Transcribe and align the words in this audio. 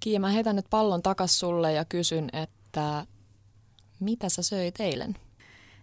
Kiia, 0.00 0.20
mä 0.20 0.28
heitän 0.28 0.56
nyt 0.56 0.66
pallon 0.70 1.02
takas 1.02 1.38
sulle 1.38 1.72
ja 1.72 1.84
kysyn, 1.84 2.28
että 2.32 3.06
mitä 4.00 4.28
sä 4.28 4.42
söit 4.42 4.80
eilen? 4.80 5.14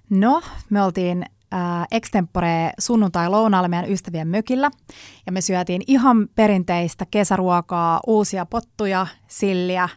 No, 0.10 0.42
me 0.70 0.82
oltiin 0.82 1.26
äh, 1.54 1.88
extempore 1.92 2.72
sunnuntai-lounaalla 2.80 3.68
meidän 3.68 3.92
ystävien 3.92 4.28
mökillä. 4.28 4.72
Ja 5.26 5.32
me 5.32 5.42
syötiin 5.42 5.82
ihan 5.88 6.28
perinteistä 6.36 7.06
kesäruokaa, 7.12 8.00
uusia 8.08 8.46
pottuja, 8.46 9.08
silliä, 9.28 9.90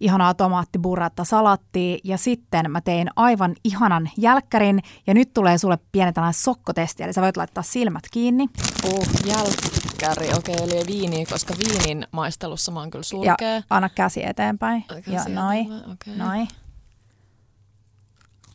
ihanaa 0.00 0.34
tomaattiburratta, 0.34 1.24
salattia 1.24 1.98
ja 2.04 2.18
sitten 2.18 2.70
mä 2.70 2.80
tein 2.80 3.08
aivan 3.16 3.54
ihanan 3.64 4.10
jälkkärin 4.16 4.82
ja 5.06 5.14
nyt 5.14 5.34
tulee 5.34 5.58
sulle 5.58 5.78
pieni 5.92 6.12
tällainen 6.12 6.40
sokkotesti, 6.40 7.02
eli 7.02 7.12
sä 7.12 7.22
voit 7.22 7.36
laittaa 7.36 7.62
silmät 7.62 8.04
kiinni. 8.10 8.46
Uh, 8.84 9.06
jälkkäri, 9.26 10.28
okei, 10.38 10.54
okay, 10.54 10.68
eli 10.78 10.86
viini, 10.86 11.26
koska 11.26 11.54
viinin 11.58 12.06
maistelussa 12.12 12.72
mä 12.72 12.80
oon 12.80 12.90
kyllä 12.90 13.02
sulkea. 13.02 13.36
Ja 13.40 13.62
anna 13.70 13.88
käsi 13.88 14.24
eteenpäin. 14.26 14.84
Käsi 14.88 15.10
ja 15.12 15.24
noin, 15.28 15.72
Okay. 15.72 16.16
noin. 16.16 16.48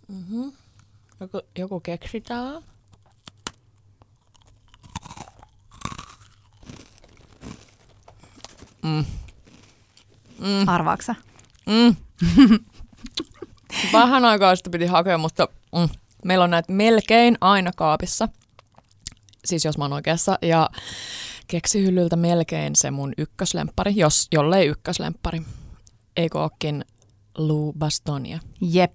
Mm-hmm. 0.07 0.51
Joku, 1.19 1.41
joku 1.57 1.79
keksitään. 1.79 2.63
Mm. 8.83 9.05
Mm. 10.39 10.67
Arvaaksa? 10.67 11.15
Mm. 11.65 11.95
Vähän 13.93 14.25
aikaa 14.25 14.55
sitten 14.55 14.71
piti 14.71 14.85
hakea, 14.85 15.17
mutta 15.17 15.47
mm. 15.75 15.89
meillä 16.25 16.43
on 16.43 16.51
näitä 16.51 16.73
melkein 16.73 17.37
aina 17.41 17.71
kaapissa. 17.75 18.29
Siis 19.45 19.65
jos 19.65 19.77
mä 19.77 19.83
oon 19.83 19.93
oikeassa. 19.93 20.37
Ja 20.41 20.69
keksihyllyltä 21.47 22.15
melkein 22.15 22.75
se 22.75 22.91
mun 22.91 23.13
ykköslempari, 23.17 23.93
jos, 23.95 24.27
jollei 24.31 24.67
ykköslempari. 24.67 25.41
Eikö 26.17 26.39
ookin 26.39 26.85
Lou 27.37 27.73
Bastonia? 27.73 28.39
Jep. 28.61 28.91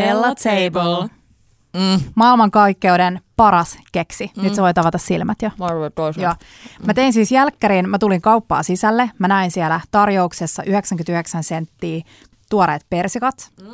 Bella 0.00 0.34
Table. 0.34 1.08
Mm. 1.76 2.00
Maailmankaikkeuden 2.14 3.20
paras 3.36 3.78
keksi. 3.92 4.30
Nyt 4.36 4.52
Mm. 4.52 4.54
sä 4.56 4.62
voit 4.62 4.78
avata 4.78 4.98
silmät 4.98 5.42
jo. 5.42 5.50
Mä. 5.58 6.22
Joo. 6.22 6.34
Mä 6.86 6.94
tein 6.94 7.12
siis 7.12 7.32
jälkkärin, 7.32 7.88
mä 7.88 7.98
tulin 7.98 8.22
kauppaa 8.22 8.62
sisälle. 8.62 9.10
Mä 9.18 9.28
näin 9.28 9.50
siellä 9.50 9.80
tarjouksessa 9.90 10.62
99 10.62 11.42
senttiä 11.44 12.02
tuoreet 12.50 12.86
persikat. 12.90 13.50
Mm. 13.62 13.68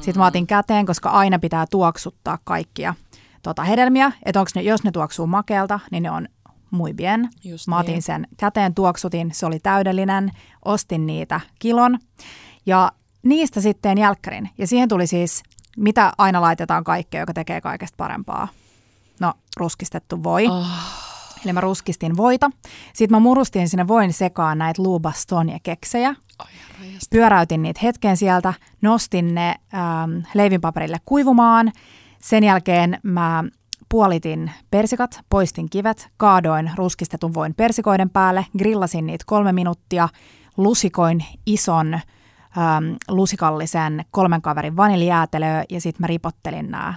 Sitten 0.00 0.18
mä 0.18 0.26
otin 0.26 0.46
käteen, 0.46 0.86
koska 0.86 1.10
aina 1.10 1.38
pitää 1.38 1.64
tuoksuttaa 1.70 2.38
kaikkia 2.44 2.94
tota, 3.42 3.62
hedelmiä. 3.64 4.12
Että 4.26 4.40
onks 4.40 4.54
ne, 4.54 4.62
jos 4.62 4.84
ne 4.84 4.90
tuoksuu 4.90 5.26
makeelta, 5.26 5.80
niin 5.90 6.02
ne 6.02 6.10
on 6.10 6.28
muy 6.70 6.92
bien. 6.94 7.28
Just 7.44 7.66
Mä 7.68 7.78
otin 7.78 7.92
niin. 7.92 8.02
sen 8.02 8.26
käteen, 8.36 8.74
tuoksutin, 8.74 9.30
se 9.32 9.46
oli 9.46 9.58
täydellinen. 9.60 10.30
Ostin 10.64 11.06
niitä 11.06 11.40
kilon 11.58 11.98
ja 12.66 12.92
niistä 13.22 13.60
sitten 13.60 13.98
jälkkärin. 13.98 14.50
Ja 14.58 14.66
siihen 14.66 14.88
tuli 14.88 15.06
siis, 15.06 15.42
mitä 15.80 16.12
aina 16.18 16.40
laitetaan 16.40 16.84
kaikkea, 16.84 17.20
joka 17.20 17.32
tekee 17.34 17.60
kaikesta 17.60 17.96
parempaa. 17.96 18.48
No, 19.20 19.32
ruskistettu 19.56 20.22
voi. 20.22 20.46
Oh. 20.46 20.66
Eli 21.44 21.52
mä 21.52 21.60
ruskistin 21.60 22.16
voita. 22.16 22.50
Sitten 22.92 23.16
mä 23.16 23.20
murustin 23.20 23.68
sinne 23.68 23.88
voin 23.88 24.12
sekaan 24.12 24.58
näitä 24.58 24.82
Lubastonia 24.82 25.58
keksejä. 25.62 26.14
Ai. 26.38 26.46
Pyöräytin 27.10 27.62
niitä 27.62 27.80
hetken 27.82 28.16
sieltä, 28.16 28.54
nostin 28.82 29.34
ne 29.34 29.54
ähm, 29.74 30.10
leivinpaperille 30.34 30.98
kuivumaan. 31.04 31.72
Sen 32.18 32.44
jälkeen 32.44 32.98
mä 33.02 33.44
puolitin 33.88 34.50
persikat, 34.70 35.20
poistin 35.30 35.70
kivet, 35.70 36.08
kaadoin 36.16 36.70
ruskistetun 36.76 37.34
voin 37.34 37.54
persikoiden 37.54 38.10
päälle, 38.10 38.46
grillasin 38.58 39.06
niitä 39.06 39.24
kolme 39.26 39.52
minuuttia, 39.52 40.08
lusikoin 40.56 41.24
ison 41.46 42.00
äm, 42.58 42.96
lusikallisen 43.08 44.04
kolmen 44.10 44.42
kaverin 44.42 44.76
vaniljäätelöä 44.76 45.64
ja 45.70 45.80
sitten 45.80 46.00
mä 46.02 46.06
ripottelin 46.06 46.70
nämä 46.70 46.94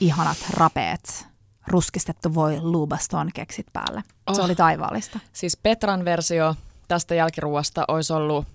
ihanat 0.00 0.36
rapeet 0.50 1.26
ruskistettu 1.66 2.34
voi 2.34 2.60
Lubaston 2.60 3.30
keksit 3.34 3.66
päälle. 3.72 4.02
Se 4.32 4.40
Oh. 4.40 4.44
oli 4.44 4.54
taivaallista. 4.54 5.18
Siis 5.32 5.56
Petran 5.56 6.04
versio 6.04 6.54
tästä 6.88 7.14
jälkiruoasta 7.14 7.84
olisi 7.88 8.12
ollut 8.12 8.46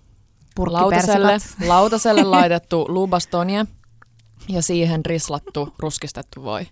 lautaselle, 0.60 1.38
lautaselle 1.68 2.24
laitettu 2.24 2.86
lubastonia 2.90 3.66
ja 4.50 4.62
siihen 4.62 5.06
rislattu 5.06 5.74
ruskistettu 5.80 6.44
voi. 6.44 6.68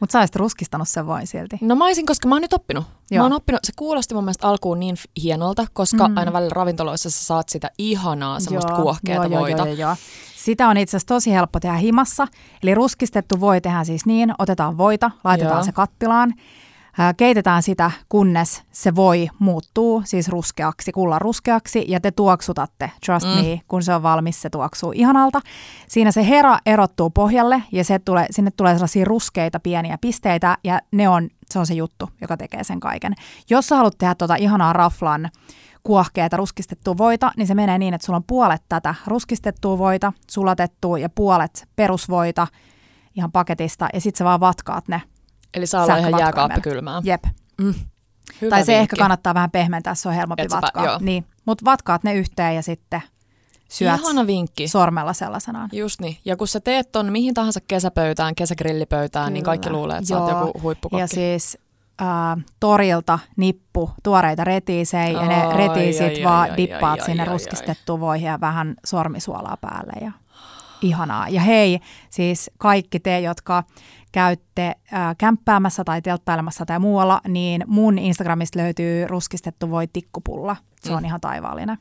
Mutta 0.00 0.12
sä 0.12 0.18
olisit 0.18 0.36
ruskistanut 0.36 0.88
sen 0.88 1.06
voin 1.06 1.26
silti. 1.26 1.58
No 1.60 1.76
mä 1.76 1.84
olisin, 1.84 2.06
koska 2.06 2.28
mä 2.28 2.34
oon 2.34 2.42
nyt 2.42 2.52
oppinut. 2.52 2.84
Joo. 3.10 3.18
Mä 3.18 3.24
oon 3.24 3.32
oppinut, 3.32 3.60
se 3.64 3.72
kuulosti 3.76 4.14
mun 4.14 4.24
mielestä 4.24 4.48
alkuun 4.48 4.80
niin 4.80 4.96
hienolta, 5.22 5.66
koska 5.72 6.08
Mm. 6.08 6.16
aina 6.16 6.32
välillä 6.32 6.52
ravintoloissa 6.54 7.10
sä 7.10 7.24
saat 7.24 7.48
sitä 7.48 7.70
ihanaa 7.78 8.40
semmoista 8.40 8.72
Joo, 8.72 8.82
kuohkeata 8.82 9.26
joo, 9.26 9.40
voita. 9.40 9.56
Joo, 9.62 9.66
joo, 9.66 9.74
joo. 9.88 9.96
Sitä 10.36 10.68
on 10.68 10.76
itse 10.76 10.96
asiassa 10.96 11.14
tosi 11.14 11.32
helppo 11.32 11.60
tehdä 11.60 11.76
himassa. 11.76 12.26
Eli 12.62 12.74
ruskistettu 12.74 13.40
voi 13.40 13.60
tehdään 13.60 13.86
siis 13.86 14.06
niin, 14.06 14.32
otetaan 14.38 14.78
voita, 14.78 15.10
laitetaan 15.24 15.56
Joo. 15.56 15.64
se 15.64 15.72
kattilaan, 15.72 16.34
keitetään 17.16 17.62
sitä, 17.62 17.90
kunnes 18.08 18.62
se 18.72 18.94
voi 18.94 19.28
muuttuu 19.38 20.02
siis 20.04 20.28
ruskeaksi, 20.28 20.92
kullan 20.92 21.20
ruskeaksi, 21.20 21.84
ja 21.88 22.00
te 22.00 22.10
tuoksutatte, 22.10 22.90
trust 23.06 23.26
Mm. 23.26 23.32
mm. 23.32 23.48
me, 23.48 23.60
kun 23.68 23.82
se 23.82 23.94
on 23.94 24.02
valmis, 24.02 24.42
se 24.42 24.50
tuoksuu 24.50 24.92
ihanalta. 24.94 25.40
Siinä 25.88 26.12
se 26.12 26.28
hera 26.28 26.58
erottuu 26.66 27.10
pohjalle, 27.10 27.62
ja 27.72 27.84
se 27.84 27.98
tulee, 27.98 28.26
sinne 28.30 28.50
tulee 28.50 28.74
sellaisia 28.74 29.04
ruskeita 29.04 29.60
pieniä 29.60 29.98
pisteitä, 30.00 30.58
ja 30.64 30.80
ne 30.92 31.08
on, 31.08 31.28
se 31.50 31.58
on 31.58 31.66
se 31.66 31.74
juttu, 31.74 32.10
joka 32.20 32.36
tekee 32.36 32.64
sen 32.64 32.80
kaiken. 32.80 33.14
Jos 33.50 33.66
sä 33.66 33.76
haluat 33.76 33.98
tehdä 33.98 34.14
tuota 34.14 34.34
ihanaa 34.36 34.72
raflan 34.72 35.30
kuohkeata 35.82 36.36
ruskistettua 36.36 36.98
voita, 36.98 37.32
niin 37.36 37.46
se 37.46 37.54
menee 37.54 37.78
niin, 37.78 37.94
että 37.94 38.06
sulla 38.06 38.16
on 38.16 38.24
puolet 38.26 38.62
tätä 38.68 38.94
ruskistettua 39.06 39.78
voita, 39.78 40.12
sulatettua 40.30 40.98
ja 40.98 41.08
puolet 41.08 41.68
perusvoita 41.76 42.46
ihan 43.14 43.32
paketista, 43.32 43.88
ja 43.94 44.00
sitten 44.00 44.18
sä 44.18 44.24
vaan 44.24 44.40
vatkaat 44.40 44.88
ne. 44.88 45.02
Eli 45.54 45.66
saa 45.66 45.84
olla 45.84 45.96
ihan 45.96 46.18
jääkaappikylmää. 46.18 47.00
Jep. 47.04 47.24
Mm. 47.58 47.74
Hyvä 48.40 48.50
tai 48.50 48.64
se 48.64 48.72
vinkki. 48.72 48.82
ehkä 48.82 48.96
kannattaa 48.96 49.34
vähän 49.34 49.50
pehmentää, 49.50 49.94
se 49.94 50.08
on 50.08 50.14
helpompi 50.14 50.42
Et 50.42 50.50
sä 50.50 50.56
pä- 50.56 50.62
vatkaa. 50.62 50.84
joo. 50.84 50.98
Niin. 51.00 51.24
Mutta 51.44 51.64
vatkaat 51.64 52.04
ne 52.04 52.14
yhteen 52.14 52.54
ja 52.54 52.62
sitten 52.62 53.02
syöt 53.68 54.00
Ihana 54.00 54.26
vinkki. 54.26 54.68
sormella 54.68 55.12
sellaisenaan. 55.12 55.68
Just 55.72 56.00
niin. 56.00 56.16
Ja 56.24 56.36
kun 56.36 56.48
sä 56.48 56.60
teet 56.60 56.92
ton 56.92 57.12
mihin 57.12 57.34
tahansa 57.34 57.60
kesäpöytään, 57.68 58.34
kesägrillipöytään, 58.34 59.32
niin 59.32 59.44
kaikki 59.44 59.68
Kyllä. 59.68 59.78
luulee, 59.78 59.96
että 59.98 60.08
sä 60.08 60.20
oot 60.20 60.30
Joo. 60.30 60.46
joku 60.46 60.60
huippukokki. 60.62 61.00
Ja 61.00 61.06
siis 61.06 61.58
äh, 62.02 62.44
torilta 62.60 63.18
nippu 63.36 63.90
tuoreita 64.02 64.44
retiisejä 64.44 65.08
ja 65.08 65.26
ne 65.28 65.56
retiisit 65.56 66.16
ai, 66.16 66.24
vaan 66.24 66.50
ai, 66.50 66.56
dippaat 66.56 67.00
ai, 67.00 67.06
sinne 67.06 67.22
ai, 67.22 67.28
ai. 67.28 67.32
ruskistettuun 67.32 68.00
voihin 68.00 68.26
ja 68.26 68.40
vähän 68.40 68.74
sormisuolaa 68.86 69.56
päälle 69.60 69.92
ja 70.00 70.12
ihanaa. 70.82 71.28
Ja 71.28 71.40
hei, 71.40 71.80
siis 72.10 72.50
kaikki 72.58 73.00
te, 73.00 73.20
jotka 73.20 73.64
käytte 74.12 74.66
äh, 74.92 75.16
kämppäämässä 75.18 75.84
tai 75.84 76.02
telttailemassa 76.02 76.66
tai 76.66 76.78
muualla, 76.78 77.20
niin 77.28 77.64
mun 77.66 77.98
Instagramista 77.98 78.58
löytyy 78.58 79.06
ruskistettu 79.06 79.70
voi 79.70 79.86
tikkupulla. 79.92 80.56
Se 80.82 80.92
on 80.92 80.98
Mm. 81.02 81.04
ihan 81.04 81.20
taivaallinen. 81.20 81.78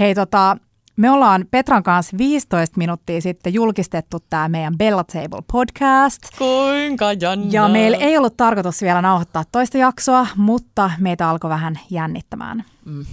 Hei 0.00 0.14
tota, 0.14 0.56
me 0.96 1.10
ollaan 1.10 1.44
Petran 1.50 1.82
kanssa 1.82 2.18
15 2.18 2.78
minuuttia 2.78 3.20
sitten 3.20 3.54
julkistettu 3.54 4.18
tämä 4.30 4.48
meidän 4.48 4.78
Bella 4.78 5.04
Table 5.04 5.42
podcast. 5.52 6.22
Kuinka 6.38 7.12
jännä. 7.12 7.46
Ja 7.50 7.68
meillä 7.68 7.96
ei 7.96 8.18
ollut 8.18 8.36
tarkoitus 8.36 8.82
vielä 8.82 9.02
nauhoittaa 9.02 9.44
toista 9.52 9.78
jaksoa, 9.78 10.26
mutta 10.36 10.90
meitä 11.00 11.28
alkoi 11.30 11.50
vähän 11.50 11.78
jännittämään. 11.90 12.64
Mm. 12.84 13.04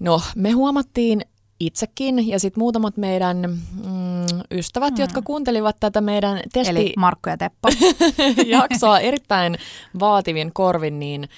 No, 0.00 0.20
me 0.36 0.50
huomattiin 0.50 1.20
itsekin 1.60 2.28
ja 2.28 2.40
sitten 2.40 2.60
muutamat 2.60 2.96
meidän 2.96 3.36
mm, 3.84 4.40
ystävät, 4.50 4.94
Mm. 4.94 5.00
jotka 5.00 5.22
kuuntelivat 5.22 5.76
tätä 5.80 6.00
meidän 6.00 6.40
testi... 6.52 6.70
Eli 6.70 6.92
Markku 6.96 7.28
ja 7.28 7.36
Teppo. 7.36 7.68
jaksoa 8.46 8.98
erittäin 8.98 9.56
vaativin 10.00 10.52
korvin, 10.52 10.98
niin 10.98 11.28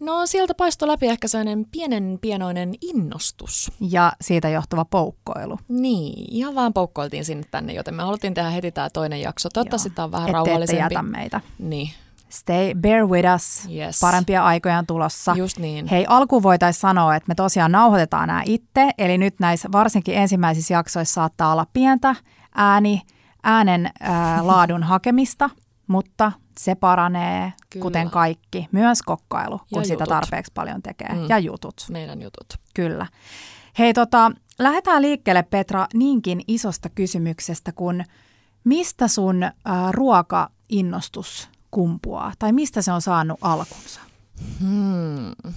no 0.00 0.26
sieltä 0.26 0.54
paistoi 0.54 0.88
läpi 0.88 1.06
ehkä 1.06 1.28
sellainen 1.28 1.66
pienen 1.72 2.18
pienoinen 2.20 2.74
innostus. 2.80 3.72
ja 3.90 4.12
siitä 4.20 4.48
johtuva 4.48 4.84
poukkoilu. 4.84 5.58
Niin, 5.68 6.24
ihan 6.30 6.54
vaan 6.54 6.72
poukkoiltiin 6.72 7.24
sinne 7.24 7.46
tänne, 7.50 7.72
joten 7.72 7.94
me 7.94 8.02
haluttiin 8.02 8.34
tehdä 8.34 8.50
heti 8.50 8.72
tämä 8.72 8.90
toinen 8.90 9.20
jakso. 9.20 9.48
Toivottavasti 9.52 9.90
tämä 9.90 10.04
on 10.04 10.12
vähän 10.12 10.28
Ette, 10.28 10.38
ette 10.38 10.48
rauhallisempi. 10.50 10.82
jätä 10.94 11.02
meitä. 11.02 11.40
Niin, 11.58 11.90
Stay, 12.30 12.74
bear 12.74 13.06
with 13.06 13.28
us. 13.34 13.68
yes. 13.76 14.00
Parempia 14.00 14.44
aikoja 14.44 14.78
on 14.78 14.86
tulossa. 14.86 15.34
Just 15.36 15.58
niin. 15.58 15.86
Hei, 15.86 16.06
alkuun 16.08 16.42
voitaisiin 16.42 16.80
sanoa, 16.80 17.16
että 17.16 17.28
me 17.28 17.34
tosiaan 17.34 17.72
nauhoitetaan 17.72 18.26
nämä 18.28 18.42
itse, 18.46 18.90
eli 18.98 19.18
nyt 19.18 19.34
näissä 19.40 19.68
varsinkin 19.72 20.14
ensimmäisissä 20.14 20.74
jaksoissa 20.74 21.14
saattaa 21.14 21.52
olla 21.52 21.66
pientä 21.72 22.16
ääni, 22.54 23.02
äänen 23.42 23.90
ää, 24.00 24.46
laadun 24.46 24.82
hakemista, 24.82 25.50
mutta 25.86 26.32
se 26.58 26.74
paranee, 26.74 27.52
Kyllä. 27.70 27.82
kuten 27.82 28.10
kaikki, 28.10 28.68
myös 28.72 29.02
kokkailu, 29.02 29.58
kun 29.58 29.66
Ja 29.80 29.82
sitä 29.82 29.94
jutut. 29.94 30.08
tarpeeksi 30.08 30.52
paljon 30.54 30.82
tekee, 30.82 31.08
Mm. 31.08 31.26
ja 31.28 31.38
jutut, 31.38 31.86
Meidän 31.90 32.22
jutut. 32.22 32.46
kyllä. 32.74 33.06
Hei 33.78 33.94
tota, 33.94 34.32
lähdetään 34.58 35.02
liikkeelle 35.02 35.42
Petra 35.42 35.86
niinkin 35.94 36.40
isosta 36.48 36.88
kysymyksestä 36.88 37.72
kuin 37.72 38.04
mistä 38.64 39.08
sun 39.08 39.42
äh, 39.42 39.52
ruokainnostus 39.90 41.48
kumpuaa 41.70 42.32
tai 42.38 42.52
mistä 42.52 42.82
se 42.82 42.92
on 42.92 43.02
saanut 43.02 43.38
alkunsa? 43.40 44.00
Hmm. 44.60 45.52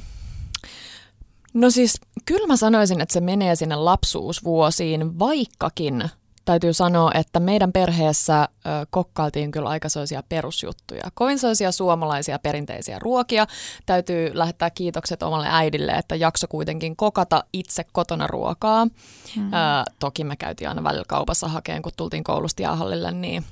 No 1.53 1.69
siis 1.69 2.01
kyllä 2.25 2.47
mä 2.47 2.55
sanoisin, 2.55 3.01
että 3.01 3.13
se 3.13 3.21
menee 3.21 3.55
sinne 3.55 3.75
lapsuusvuosiin, 3.75 5.19
vaikkakin 5.19 6.09
täytyy 6.45 6.73
sanoa, 6.73 7.11
että 7.13 7.39
meidän 7.39 7.71
perheessä 7.71 8.41
ö, 8.43 8.69
kokkailtiin 8.89 9.51
kyllä 9.51 9.69
aika 9.69 9.89
sellaisia 9.89 10.23
perusjuttuja. 10.29 11.03
Kovin 11.13 11.39
sellaisia 11.39 11.71
suomalaisia 11.71 12.39
perinteisiä 12.39 12.99
ruokia. 12.99 13.47
Täytyy 13.85 14.31
lähettää 14.33 14.69
kiitokset 14.69 15.23
omalle 15.23 15.47
äidille, 15.49 15.91
että 15.91 16.15
jakso 16.15 16.47
kuitenkin 16.47 16.95
kokata 16.95 17.43
itse 17.53 17.85
kotona 17.91 18.27
ruokaa. 18.27 18.85
Mm-hmm. 18.85 19.53
Ö, 19.53 19.57
toki 19.99 20.23
me 20.23 20.35
käytiin 20.35 20.69
aina 20.69 20.83
välillä 20.83 21.05
kaupassa 21.07 21.47
hakeen, 21.47 21.81
kun 21.81 21.91
tultiin 21.97 22.23
koulusta 22.23 22.61
jäähallille, 22.61 23.11
niin 23.11 23.45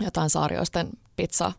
jotain 0.00 0.30
saarioisten 0.30 0.88
pizza 1.16 1.52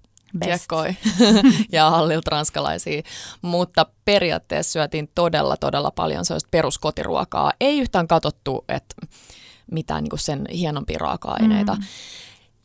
kiekkoi 0.44 0.96
ja 1.72 1.90
hallilta 1.90 2.32
ranskalaisia, 2.32 3.02
mutta 3.42 3.86
periaatteessa 4.06 4.72
syötiin 4.72 5.10
todella, 5.16 5.58
todella 5.58 5.92
paljon 5.92 6.26
sellaista 6.26 6.48
peruskotiruokaa. 6.52 7.54
Ei 7.60 7.80
yhtään 7.80 8.08
katsottu, 8.08 8.66
että 8.70 8.96
mitään 9.72 10.04
niin 10.04 10.20
sen 10.20 10.46
hienompia 10.54 10.98
raaka-aineita. 11.00 11.76
Mm. 11.76 11.84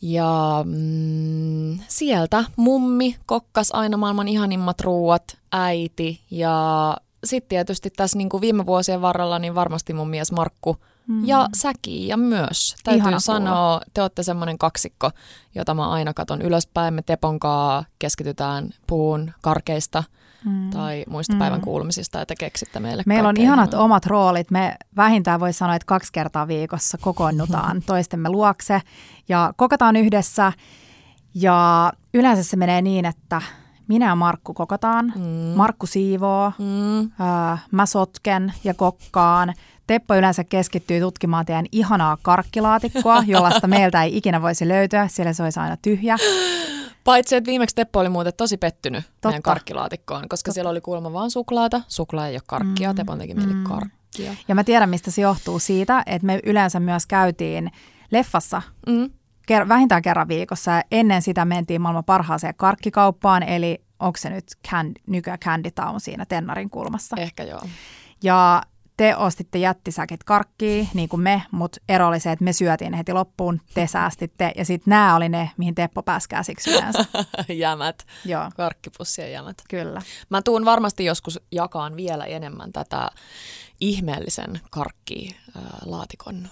Ja 0.02 0.64
mm, 0.64 1.78
sieltä 1.88 2.44
mummi 2.56 3.16
kokkas 3.26 3.70
aina 3.72 3.96
maailman 3.96 4.28
ihanimmat 4.28 4.80
ruuat, 4.80 5.38
äiti 5.52 6.20
ja 6.30 6.96
sitten 7.24 7.48
tietysti 7.48 7.90
tässä 7.90 8.18
niin 8.18 8.28
kuin 8.28 8.40
viime 8.40 8.66
vuosien 8.66 9.02
varrella 9.02 9.38
niin 9.38 9.54
varmasti 9.54 9.92
mun 9.92 10.10
mies 10.10 10.32
Markku 10.32 10.76
mm. 11.06 11.26
ja 11.26 11.48
säki 11.56 12.08
ja 12.08 12.16
myös. 12.16 12.76
Täytyy 12.84 13.00
Ihana 13.00 13.20
sanoa, 13.20 13.54
kuulla. 13.54 13.80
te 13.94 14.02
olette 14.02 14.22
semmoinen 14.22 14.58
kaksikko, 14.58 15.10
jota 15.54 15.74
mä 15.74 15.90
aina 15.90 16.14
katon 16.14 16.42
ylöspäin. 16.42 16.94
Me 16.94 17.02
Teponkaa 17.02 17.84
keskitytään 17.98 18.70
puun 18.86 19.32
karkeista– 19.40 20.04
mm. 20.44 20.70
tai 20.70 21.04
muista 21.08 21.32
mm. 21.32 21.38
päivän 21.38 21.60
kuulumisista, 21.60 22.22
että 22.22 22.34
keksitte 22.38 22.80
meille 22.80 23.02
Meillä 23.06 23.28
on 23.28 23.36
ihanat 23.36 23.72
ihan. 23.72 23.84
omat 23.84 24.06
roolit. 24.06 24.50
Me 24.50 24.76
vähintään 24.96 25.40
voi 25.40 25.52
sanoa, 25.52 25.74
että 25.74 25.86
kaksi 25.86 26.12
kertaa 26.12 26.48
viikossa 26.48 26.98
kokoonnutaan 26.98 27.82
toistemme 27.86 28.28
luokse 28.28 28.82
ja 29.28 29.52
kokataan 29.56 29.96
yhdessä. 29.96 30.52
Ja 31.34 31.92
yleensä 32.14 32.42
se 32.42 32.56
menee 32.56 32.82
niin, 32.82 33.04
että 33.04 33.42
minä 33.88 34.06
ja 34.06 34.14
Markku 34.14 34.54
kokataan. 34.54 35.12
Mm. 35.16 35.22
Markku 35.56 35.86
siivoo, 35.86 36.52
mm. 36.58 36.98
öö, 36.98 37.56
mä 37.70 37.86
sotken 37.86 38.52
ja 38.64 38.74
kokkaan. 38.74 39.54
Teppo 39.90 40.14
yleensä 40.14 40.44
keskittyy 40.44 41.00
tutkimaan 41.00 41.46
teidän 41.46 41.66
ihanaa 41.72 42.18
karkkilaatikkoa, 42.22 43.22
jollaista 43.26 43.66
meiltä 43.66 44.02
ei 44.02 44.16
ikinä 44.16 44.42
voisi 44.42 44.68
löytyä, 44.68 45.08
sillä 45.08 45.32
se 45.32 45.42
olisi 45.42 45.60
aina 45.60 45.76
tyhjä. 45.82 46.16
Paitsi, 47.04 47.36
että 47.36 47.50
viimeksi 47.50 47.74
Teppo 47.76 48.00
oli 48.00 48.08
muuten 48.08 48.32
tosi 48.36 48.56
pettynyt 48.56 49.04
Totta. 49.04 49.28
meidän 49.28 49.42
karkkilaatikkoon, 49.42 50.28
koska 50.28 50.48
Totta. 50.48 50.52
siellä 50.52 50.70
oli 50.70 50.80
kuulemma 50.80 51.12
vain 51.12 51.30
suklaata. 51.30 51.80
Suklaa 51.88 52.26
ei 52.26 52.34
ole 52.34 52.42
karkkia, 52.46 52.92
mm. 52.92 52.96
Teppo 52.96 53.16
teki 53.16 53.34
mieli 53.34 53.54
mm. 53.54 53.64
karkkia. 53.64 54.34
Ja 54.48 54.54
mä 54.54 54.64
tiedän, 54.64 54.88
mistä 54.90 55.10
se 55.10 55.22
johtuu 55.22 55.58
siitä, 55.58 56.02
että 56.06 56.26
me 56.26 56.40
yleensä 56.44 56.80
myös 56.80 57.06
käytiin 57.06 57.70
leffassa 58.10 58.62
mm. 58.86 59.10
ker- 59.52 59.68
vähintään 59.68 60.02
kerran 60.02 60.28
viikossa. 60.28 60.70
Ja 60.70 60.82
ennen 60.90 61.22
sitä 61.22 61.44
mentiin 61.44 61.80
maailman 61.80 62.04
parhaaseen 62.04 62.54
karkkikauppaan, 62.56 63.42
eli 63.42 63.82
onko 64.00 64.16
se 64.16 64.30
nyt 64.30 64.44
can- 64.68 64.94
nykyään 65.06 65.38
Candy 65.38 65.70
Town 65.70 66.00
siinä 66.00 66.26
Tennarin 66.26 66.70
kulmassa. 66.70 67.16
Ehkä 67.18 67.42
joo. 67.42 67.62
Ja 68.22 68.62
te 69.00 69.16
ostitte 69.16 69.58
jättisäkit 69.58 70.24
karkkiin, 70.24 70.88
niin 70.94 71.08
kuin 71.08 71.22
me, 71.22 71.42
mutta 71.50 71.80
ero 71.88 72.08
oli 72.08 72.20
se, 72.20 72.32
että 72.32 72.44
me 72.44 72.52
syötiin 72.52 72.94
heti 72.94 73.12
loppuun, 73.12 73.60
te 73.74 73.86
säästitte, 73.92 74.52
ja 74.56 74.64
sitten 74.64 74.90
nämä 74.90 75.16
oli 75.16 75.28
ne, 75.28 75.50
mihin 75.56 75.74
Teppo 75.74 76.02
pääsi 76.02 76.28
käsiksi 76.28 76.70
yleensä. 76.70 77.04
jämät, 77.48 78.06
Joo. 78.24 78.50
karkkipussien 78.56 79.32
jämät. 79.32 79.56
Kyllä. 79.70 80.02
Mä 80.30 80.42
tuun 80.42 80.64
varmasti 80.64 81.04
joskus 81.04 81.40
jakaan 81.52 81.96
vielä 81.96 82.24
enemmän 82.24 82.72
tätä 82.72 83.10
ihmeellisen 83.80 84.60
karkkilaatikon 84.70 86.48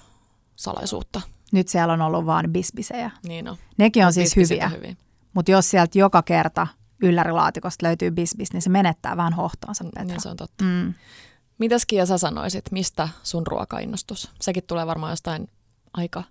salaisuutta. 0.56 1.20
Nyt 1.52 1.68
siellä 1.68 1.92
on 1.92 2.02
ollut 2.02 2.26
vaan 2.26 2.52
bisbisejä. 2.52 3.10
Niin 3.26 3.48
on. 3.48 3.56
Nekin 3.76 4.06
on 4.06 4.12
siis 4.12 4.36
hyviä, 4.36 4.68
hyvin. 4.68 4.98
mutta 5.34 5.50
jos 5.50 5.70
sieltä 5.70 5.98
joka 5.98 6.22
kerta 6.22 6.66
yllärilaatikosta 7.02 7.86
löytyy 7.86 8.10
bisbis, 8.10 8.52
niin 8.52 8.62
se 8.62 8.70
menettää 8.70 9.16
vähän 9.16 9.32
hohtoonsa, 9.32 9.84
Petra. 9.84 10.04
Niin 10.04 10.20
se 10.20 10.28
on 10.28 10.36
totta. 10.36 10.64
Mm. 10.64 10.94
Mitäs 11.58 11.86
Kia 11.86 12.06
sä 12.06 12.18
sanoisit, 12.18 12.64
mistä 12.70 13.08
sun 13.22 13.46
ruokainnostus? 13.46 14.30
Sekin 14.40 14.64
tulee 14.66 14.86
varmaan 14.86 15.12
jostain 15.12 15.48
aika 15.92 16.22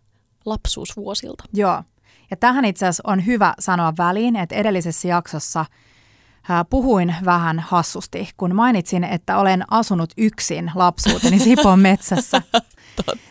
lapsuusvuosilta. 0.46 1.44
Joo. 1.54 1.84
Ja 2.32 2.38
tähän 2.38 2.66
itse 2.66 2.86
asiassa 2.86 3.04
on 3.08 3.26
hyvä 3.26 3.54
sanoa 3.60 3.94
väliin, 3.98 4.36
että 4.36 4.56
edellisessä 4.56 5.08
jaksossa 5.08 5.66
puhuin 6.70 7.16
vähän 7.26 7.60
hassusti, 7.60 8.30
kun 8.38 8.56
mainitsin, 8.56 9.04
että 9.04 9.38
olen 9.38 9.64
asunut 9.72 10.14
yksin 10.18 10.72
lapsuuteni 10.76 11.40
Sipon 11.46 11.80
metsässä. 11.80 12.42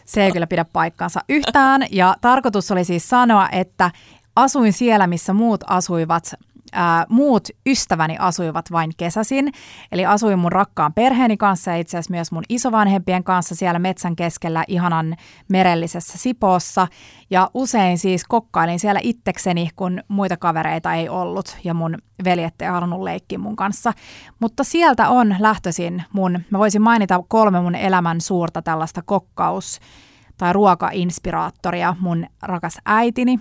Se 0.05 0.25
ei 0.25 0.33
kyllä 0.33 0.47
pidä 0.47 0.65
paikkaansa 0.65 1.21
yhtään. 1.29 1.87
Ja 1.91 2.17
tarkoitus 2.21 2.71
oli 2.71 2.85
siis 2.85 3.09
sanoa, 3.09 3.49
että 3.53 3.91
asuin 4.37 4.73
siellä, 4.73 5.07
missä 5.07 5.33
muut 5.33 5.65
asuivat 5.67 6.35
ää, 6.77 7.07
muut 7.09 7.49
ystäväni 7.67 8.17
asuivat 8.19 8.73
vain 8.73 8.91
kesäsin. 8.97 9.53
Eli 9.93 10.07
asuin 10.07 10.39
mun 10.39 10.53
rakkaan 10.53 10.93
perheeni 10.93 11.37
kanssa 11.37 11.71
ja 11.71 11.77
itse 11.77 11.99
asiassa 11.99 12.15
myös 12.15 12.33
mun 12.33 12.43
isovanhempien 12.49 13.25
kanssa 13.25 13.55
siellä 13.55 13.79
metsän 13.79 14.17
keskellä 14.17 14.65
ihanan 14.69 15.17
merellisessä 15.49 16.19
Sipoossa. 16.19 16.89
Ja 17.31 17.51
usein 17.55 17.99
siis 17.99 18.25
kokkailin 18.25 18.79
siellä 18.79 19.01
itsekseni, 19.03 19.71
kun 19.77 20.01
muita 20.09 20.37
kavereita 20.37 20.95
ei 20.95 21.09
ollut 21.09 21.59
ja 21.65 21.75
mun 21.75 21.99
veljet 22.25 22.63
ei 22.63 22.69
halunnut 22.69 23.03
leikkiä 23.03 23.39
mun 23.39 23.57
kanssa. 23.57 23.93
Mutta 24.41 24.65
sieltä 24.65 25.09
on 25.09 25.37
lähtöisin 25.39 26.05
mun, 26.13 26.41
mä 26.51 26.59
voisin 26.59 26.83
mainita 26.83 27.21
kolme 27.29 27.61
mun 27.61 27.75
elämän 27.75 28.21
suurta 28.21 28.63
tällaista 28.63 29.03
kokkaus- 29.03 29.81
tai 30.39 30.53
ruokainspiraattoria. 30.53 31.97
Mun 32.01 32.27
rakas 32.43 32.79
äitini, 32.85 33.41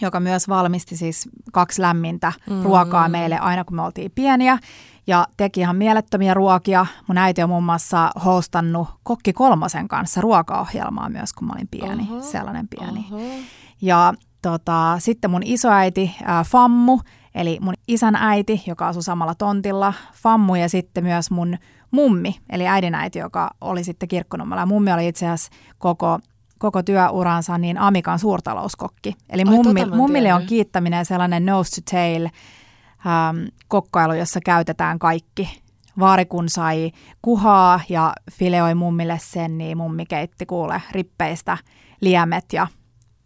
joka 0.00 0.20
myös 0.20 0.48
valmisti 0.48 0.96
siis 0.96 1.28
kaksi 1.52 1.82
lämmintä 1.82 2.32
mm. 2.50 2.62
ruokaa 2.62 3.08
meille 3.08 3.38
aina 3.38 3.64
kun 3.64 3.76
me 3.76 3.82
oltiin 3.82 4.12
pieniä. 4.14 4.58
Ja 5.06 5.26
teki 5.36 5.60
ihan 5.60 5.76
mielettömiä 5.76 6.34
ruokia. 6.34 6.86
Mun 7.06 7.18
äiti 7.18 7.42
on 7.42 7.48
muun 7.48 7.64
muassa 7.64 8.10
hostannut 8.24 8.88
Kokki 9.02 9.32
Kolmosen 9.32 9.88
kanssa 9.88 10.20
ruokaohjelmaa 10.20 11.08
myös, 11.08 11.32
kun 11.32 11.46
mä 11.46 11.52
olin 11.56 11.68
pieni, 11.70 12.02
uh-huh. 12.02 12.22
sellainen 12.22 12.68
pieni. 12.68 13.06
Uh-huh. 13.10 13.44
Ja 13.82 14.14
tota, 14.42 14.96
sitten 14.98 15.30
mun 15.30 15.42
isoäiti 15.44 16.16
ää, 16.24 16.44
Fammu, 16.44 17.00
eli 17.34 17.58
mun 17.60 17.74
isän 17.88 18.16
äiti, 18.16 18.62
joka 18.66 18.88
asui 18.88 19.02
samalla 19.02 19.34
tontilla, 19.34 19.92
Fammu 20.12 20.54
ja 20.54 20.68
sitten 20.68 21.04
myös 21.04 21.30
mun 21.30 21.58
mummi, 21.90 22.36
eli 22.50 22.68
äidinäiti, 22.68 23.18
joka 23.18 23.50
oli 23.60 23.84
sitten 23.84 24.08
kirkkonummella. 24.08 24.62
Ja 24.62 24.66
mummi 24.66 24.92
oli 24.92 25.08
itse 25.08 25.26
asiassa 25.26 25.52
koko 25.78 26.18
koko 26.64 26.82
työuransa 26.82 27.58
niin 27.58 27.78
Amikan 27.78 28.18
suurtalouskokki. 28.18 29.14
Eli 29.30 29.42
Ai, 29.46 29.54
mummi, 29.54 29.80
tota 29.84 29.96
mummille 29.96 30.34
on 30.34 30.46
kiittäminen 30.46 31.04
sellainen 31.04 31.46
nose 31.46 31.80
to 31.80 31.90
tail 31.90 32.24
ähm, 32.24 33.44
kokkailu, 33.68 34.12
jossa 34.12 34.40
käytetään 34.44 34.98
kaikki. 34.98 35.62
Vaari 35.98 36.26
kun 36.26 36.48
sai 36.48 36.92
kuhaa 37.22 37.80
ja 37.88 38.12
fileoi 38.32 38.74
mummille 38.74 39.18
sen, 39.22 39.58
niin 39.58 39.78
mummi 39.78 40.06
keitti 40.06 40.46
kuule 40.46 40.82
rippeistä 40.92 41.58
liemet 42.00 42.52
ja 42.52 42.66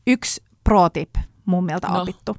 yksi 0.07 0.43
pro 0.65 0.89
tip 0.89 1.11
mummilta 1.47 1.89
no. 1.89 2.03
opittu. 2.03 2.37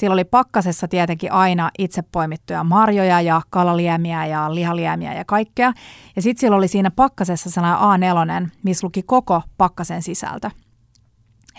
Siellä 0.00 0.14
oli 0.14 0.24
pakkasessa 0.24 0.88
tietenkin 0.88 1.32
aina 1.32 1.70
itse 1.78 2.02
poimittuja 2.02 2.64
marjoja 2.64 3.20
ja 3.20 3.42
kalaliemiä 3.50 4.26
ja 4.26 4.54
lihaliemiä 4.54 5.14
ja 5.14 5.24
kaikkea. 5.24 5.72
Ja 6.16 6.22
sitten 6.22 6.40
siellä 6.40 6.56
oli 6.56 6.68
siinä 6.68 6.90
pakkasessa 6.90 7.50
sellainen 7.50 8.10
A4, 8.44 8.48
missä 8.62 8.86
luki 8.86 9.02
koko 9.02 9.42
pakkasen 9.58 10.02
sisältö. 10.02 10.50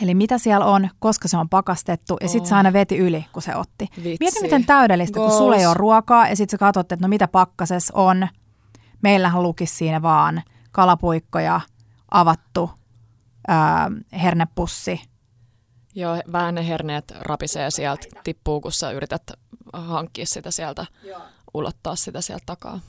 Eli 0.02 0.14
mitä 0.16 0.38
siellä 0.38 0.66
on, 0.66 0.90
koska 1.00 1.28
se 1.28 1.38
on 1.38 1.50
pakastettu, 1.50 2.18
ja 2.22 2.28
sitten 2.28 2.42
oh. 2.42 2.50
se 2.50 2.56
aina 2.56 2.74
veti 2.74 2.98
yli, 2.98 3.26
kun 3.34 3.42
se 3.42 3.56
otti. 3.56 3.88
Vitsi. 3.96 4.18
Mieti, 4.20 4.42
miten 4.42 4.66
täydellistä, 4.66 5.16
Goals. 5.16 5.32
kun 5.32 5.38
sulla 5.38 5.56
ei 5.56 5.66
ole 5.66 5.74
ruokaa, 5.74 6.28
ja 6.28 6.36
sitten 6.36 6.52
sä 6.52 6.58
katsot, 6.58 6.92
että 6.92 7.06
no 7.06 7.10
mitä 7.10 7.28
pakkases 7.28 7.92
on. 7.92 8.28
Meillähän 9.02 9.44
lukisi 9.44 9.76
siinä 9.76 10.02
vaan 10.02 10.42
kalapuikkoja, 10.72 11.62
avattu 12.12 12.72
ää, 13.48 13.92
hernepussi, 14.22 15.02
Joo, 15.96 16.22
vähän 16.32 16.56
ne 16.56 16.68
herneet 16.68 17.14
rapisee 17.20 17.72
sieltä, 17.72 18.08
tippuu, 18.24 18.62
kun 18.62 18.72
sä 18.72 18.92
yrität 18.92 19.32
hankkia 19.74 20.26
sitä 20.26 20.52
sieltä, 20.52 20.86
Joo. 21.04 21.22
ulottaa 21.54 21.96
sitä 21.96 22.22
sieltä 22.22 22.44
takaa. 22.46 22.80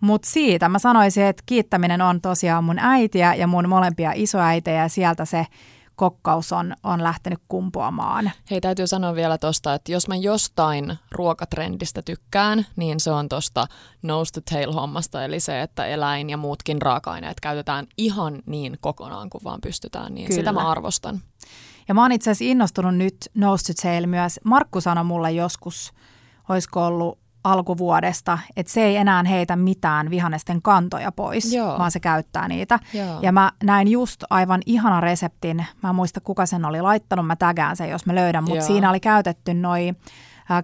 Mutta 0.00 0.28
siitä 0.30 0.68
mä 0.68 0.78
sanoisin, 0.78 1.24
että 1.24 1.42
kiittäminen 1.46 2.00
on 2.00 2.20
tosiaan 2.20 2.64
mun 2.64 2.78
äitiä 2.78 3.34
ja 3.34 3.46
mun 3.46 3.68
molempia 3.68 4.12
isoäitejä 4.14 4.82
ja 4.82 4.88
sieltä 4.88 5.24
se 5.24 5.46
kokkaus 5.98 6.52
on, 6.52 6.74
on 6.82 7.02
lähtenyt 7.02 7.38
kumpuamaan. 7.48 8.30
Hei, 8.50 8.60
täytyy 8.60 8.86
sanoa 8.86 9.14
vielä 9.14 9.38
tosta, 9.38 9.74
että 9.74 9.92
jos 9.92 10.08
mä 10.08 10.16
jostain 10.16 10.98
ruokatrendistä 11.10 12.02
tykkään, 12.02 12.66
niin 12.76 13.00
se 13.00 13.10
on 13.10 13.28
tosta 13.28 13.66
nose 14.02 14.32
to 14.32 14.40
tail 14.50 14.72
hommasta, 14.72 15.24
eli 15.24 15.40
se, 15.40 15.62
että 15.62 15.86
eläin 15.86 16.30
ja 16.30 16.36
muutkin 16.36 16.82
raaka-aineet 16.82 17.40
käytetään 17.40 17.86
ihan 17.96 18.42
niin 18.46 18.78
kokonaan 18.80 19.30
kuin 19.30 19.44
vaan 19.44 19.60
pystytään, 19.60 20.14
niin 20.14 20.26
Kyllä. 20.26 20.40
sitä 20.40 20.52
mä 20.52 20.70
arvostan. 20.70 21.20
Ja 21.88 21.94
mä 21.94 22.02
oon 22.02 22.12
itse 22.12 22.30
asiassa 22.30 22.52
innostunut 22.52 22.96
nyt 22.96 23.16
tail 23.82 24.06
myös. 24.06 24.40
Markku 24.44 24.80
sanoi 24.80 25.04
mulle 25.04 25.32
joskus, 25.32 25.92
olisiko 26.48 26.86
ollut 26.86 27.18
alkuvuodesta, 27.44 28.38
että 28.56 28.72
se 28.72 28.84
ei 28.84 28.96
enää 28.96 29.22
heitä 29.22 29.56
mitään 29.56 30.10
vihannesten 30.10 30.62
kantoja 30.62 31.12
pois, 31.12 31.52
Joo. 31.52 31.78
vaan 31.78 31.90
se 31.90 32.00
käyttää 32.00 32.48
niitä. 32.48 32.78
Joo. 32.94 33.18
Ja 33.22 33.32
mä 33.32 33.52
näin 33.64 33.88
just 33.88 34.24
aivan 34.30 34.60
ihana 34.66 35.00
reseptin, 35.00 35.66
mä 35.82 35.88
en 35.88 35.94
muista 35.94 36.20
kuka 36.20 36.46
sen 36.46 36.64
oli 36.64 36.82
laittanut, 36.82 37.26
mä 37.26 37.36
tägään 37.36 37.76
sen, 37.76 37.90
jos 37.90 38.06
mä 38.06 38.14
löydän, 38.14 38.44
mutta 38.44 38.64
siinä 38.64 38.90
oli 38.90 39.00
käytetty 39.00 39.54
noi 39.54 39.92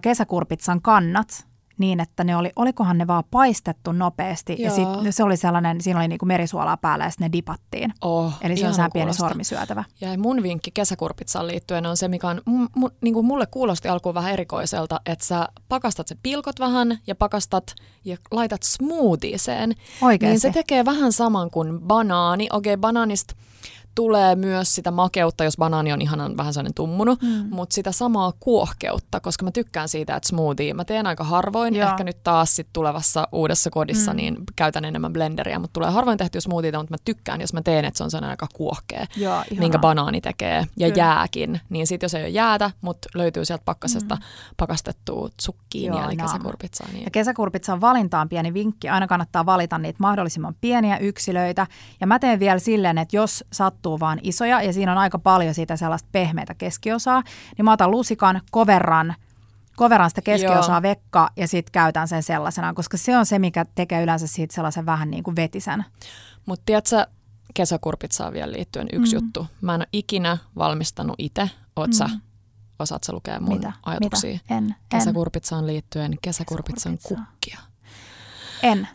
kesäkurpitsan 0.01 0.81
kannat, 0.81 1.47
niin, 1.77 1.99
että 1.99 2.23
ne 2.23 2.35
oli, 2.35 2.51
olikohan 2.55 2.97
ne 2.97 3.07
vaan 3.07 3.23
paistettu 3.31 3.91
nopeasti 3.91 4.55
Joo. 4.59 4.65
ja 4.65 4.71
sit, 4.71 5.15
se 5.15 5.23
oli 5.23 5.37
sellainen, 5.37 5.81
siinä 5.81 5.99
oli 5.99 6.07
niinku 6.07 6.25
merisuolaa 6.25 6.77
päällä 6.77 7.05
ja 7.05 7.09
sitten 7.09 7.25
ne 7.25 7.31
dipattiin. 7.31 7.93
Oh, 8.01 8.33
Eli 8.41 8.57
se 8.57 8.67
on 8.67 8.73
sehän 8.73 8.91
pieni 8.93 9.13
sormisyötävä. 9.13 9.83
Ja 10.01 10.17
mun 10.17 10.43
vinkki 10.43 10.71
kesäkurpitsaan 10.71 11.47
liittyen 11.47 11.85
on 11.85 11.97
se, 11.97 12.07
mikä 12.07 12.27
on, 12.27 12.41
m- 12.45 12.85
m- 12.85 12.95
niinku 13.01 13.23
mulle 13.23 13.45
kuulosti 13.45 13.87
alkuun 13.87 14.15
vähän 14.15 14.33
erikoiselta, 14.33 15.01
että 15.05 15.25
sä 15.25 15.47
pakastat 15.69 16.07
se 16.07 16.15
pilkot 16.23 16.59
vähän 16.59 16.99
ja 17.07 17.15
pakastat 17.15 17.75
ja 18.05 18.17
laitat 18.31 18.63
smoothieseen. 18.63 19.73
Oikeasti? 20.01 20.25
Niin 20.31 20.39
se 20.39 20.51
tekee 20.51 20.85
vähän 20.85 21.11
saman 21.11 21.51
kuin 21.51 21.81
banaani. 21.81 22.47
Okei, 22.51 22.73
okay, 22.73 22.81
banaanista 22.81 23.35
tulee 23.95 24.35
myös 24.35 24.75
sitä 24.75 24.91
makeutta, 24.91 25.43
jos 25.43 25.57
banaani 25.57 25.93
on 25.93 26.01
ihan 26.01 26.37
vähän 26.37 26.53
sellainen 26.53 26.73
tummunut, 26.73 27.21
mm. 27.21 27.45
mutta 27.49 27.73
sitä 27.73 27.91
samaa 27.91 28.33
kuohkeutta, 28.39 29.19
koska 29.19 29.45
mä 29.45 29.51
tykkään 29.51 29.89
siitä, 29.89 30.15
että 30.15 30.29
smoothie, 30.29 30.73
mä 30.73 30.85
teen 30.85 31.07
aika 31.07 31.23
harvoin, 31.23 31.75
Joo. 31.75 31.89
ehkä 31.89 32.03
nyt 32.03 32.23
taas 32.23 32.55
sit 32.55 32.67
tulevassa 32.73 33.27
uudessa 33.31 33.69
kodissa, 33.69 34.11
mm. 34.11 34.17
niin 34.17 34.37
käytän 34.55 34.85
enemmän 34.85 35.13
blenderiä, 35.13 35.59
mutta 35.59 35.73
tulee 35.73 35.89
harvoin 35.89 36.17
tehtyä 36.17 36.41
smoothieita, 36.41 36.77
mutta 36.77 36.93
mä 36.93 36.97
tykkään, 37.05 37.41
jos 37.41 37.53
mä 37.53 37.61
teen, 37.61 37.85
että 37.85 37.97
se 37.97 38.03
on 38.03 38.11
sellainen 38.11 38.29
aika 38.29 38.47
kuohkea, 38.53 39.05
Joo, 39.17 39.43
minkä 39.59 39.79
banaani 39.79 40.21
tekee, 40.21 40.65
ja 40.77 40.87
Kyllä. 40.89 41.03
jääkin, 41.03 41.61
niin 41.69 41.87
sit 41.87 42.01
jos 42.01 42.13
ei 42.13 42.23
ole 42.23 42.29
jäätä, 42.29 42.71
mutta 42.81 43.09
löytyy 43.15 43.45
sieltä 43.45 43.65
pakkasesta 43.65 44.15
mm. 44.15 44.21
pakastettua 44.57 45.29
tsukkiinia, 45.37 45.99
Joo, 45.99 46.09
eli 46.09 46.17
kesäkurpitsaa. 46.17 46.87
Niin... 46.93 47.03
Ja 47.03 47.11
kesäkurpitsan 47.11 47.81
valinta 47.81 48.19
on 48.19 48.29
pieni 48.29 48.53
vinkki, 48.53 48.89
aina 48.89 49.07
kannattaa 49.07 49.45
valita 49.45 49.77
niitä 49.77 49.97
mahdollisimman 49.99 50.55
pieniä 50.61 50.97
yksilöitä, 50.97 51.67
ja 52.01 52.07
mä 52.07 52.19
teen 52.19 52.39
vielä 52.39 52.59
silleen, 52.59 52.97
että 52.97 53.15
jos 53.15 53.43
sattuu 53.53 53.84
sattuu 53.85 53.99
vaan 53.99 54.19
isoja 54.23 54.61
ja 54.61 54.73
siinä 54.73 54.91
on 54.91 54.97
aika 54.97 55.19
paljon 55.19 55.53
siitä 55.53 55.75
sellaista 55.75 56.09
pehmeitä 56.11 56.53
keskiosaa, 56.53 57.23
niin 57.57 57.65
mä 57.65 57.71
otan 57.71 57.91
lusikan, 57.91 58.41
koverran, 58.51 59.15
koveran 59.75 60.09
sitä 60.09 60.21
keskiosaa 60.21 60.75
Joo. 60.75 60.81
vekka 60.81 61.29
ja 61.37 61.47
sitten 61.47 61.71
käytän 61.71 62.07
sen 62.07 62.23
sellaisena, 62.23 62.73
koska 62.73 62.97
se 62.97 63.17
on 63.17 63.25
se, 63.25 63.39
mikä 63.39 63.65
tekee 63.75 64.03
yleensä 64.03 64.27
siitä 64.27 64.55
sellaisen 64.55 64.85
vähän 64.85 65.11
niin 65.11 65.23
kuin 65.23 65.35
vetisen. 65.35 65.85
Mutta 66.45 66.63
tiedätkö, 66.65 67.05
kesäkurpitsaan 67.53 68.33
vielä 68.33 68.51
liittyen 68.51 68.87
yksi 68.93 69.15
mm. 69.15 69.23
juttu. 69.23 69.47
Mä 69.61 69.75
en 69.75 69.81
ole 69.81 69.87
ikinä 69.93 70.37
valmistanut 70.55 71.15
itse. 71.17 71.49
Oot 71.75 71.87
mm. 71.87 71.93
sä? 71.93 72.09
Osaat 72.79 73.03
sä 73.03 73.13
lukea 73.13 73.39
mun 73.39 73.55
Mitä? 73.55 73.71
ajatuksia? 73.85 74.31
Mitä? 74.31 74.55
En. 74.55 74.75
Kesäkurpitsaan 74.89 75.67
liittyen 75.67 76.17
kesäkurpitsan 76.21 76.97
kukkia. 77.03 77.59
En. 78.63 78.87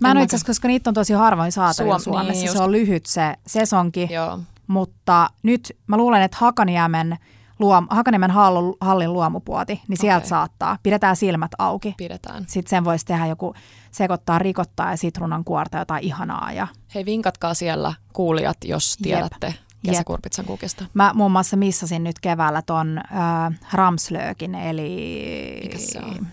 Mä 0.00 0.10
en, 0.10 0.16
en 0.16 0.22
itse 0.22 0.36
asiassa, 0.36 0.46
koska 0.46 0.68
niitä 0.68 0.90
on 0.90 0.94
tosi 0.94 1.12
harvoin 1.12 1.52
saatavilla 1.52 1.98
Suom- 1.98 2.02
Suomessa. 2.02 2.44
Niin, 2.44 2.52
se 2.52 2.62
on 2.62 2.72
lyhyt 2.72 3.06
se 3.06 3.34
sesonki. 3.46 4.08
Joo. 4.10 4.38
Mutta 4.66 5.30
nyt 5.42 5.72
mä 5.86 5.96
luulen, 5.96 6.22
että 6.22 6.36
Hakaniemen, 6.40 7.18
luom, 7.58 7.86
Hakaniemen 7.90 8.30
hallu, 8.30 8.76
hallin 8.80 9.12
luomupuoti, 9.12 9.80
niin 9.88 9.98
sieltä 9.98 10.16
okay. 10.16 10.28
saattaa. 10.28 10.78
Pidetään 10.82 11.16
silmät 11.16 11.50
auki. 11.58 11.94
Pidetään. 11.96 12.44
Sitten 12.48 12.70
sen 12.70 12.84
voisi 12.84 13.06
tehdä 13.06 13.26
joku 13.26 13.54
sekoittaa 13.90 14.38
rikottaa 14.38 14.90
ja 14.90 14.96
sitruunan 14.96 15.44
kuorta 15.44 15.78
jotain 15.78 16.04
ihanaa. 16.04 16.52
Ja... 16.52 16.66
Hei, 16.94 17.04
vinkatkaa 17.04 17.54
siellä 17.54 17.94
kuulijat, 18.12 18.56
jos 18.64 18.96
tiedätte 19.02 19.46
Jep. 19.46 19.56
kesäkurpitsan 19.86 20.44
kukista. 20.44 20.84
Mä 20.94 21.12
muun 21.14 21.32
muassa 21.32 21.56
missasin 21.56 22.04
nyt 22.04 22.20
keväällä 22.20 22.62
ton 22.62 22.98
äh, 22.98 23.58
Ramslöökin, 23.72 24.54
eli... 24.54 25.60
Mikä 25.62 25.78
se 25.78 25.98
on? 25.98 26.26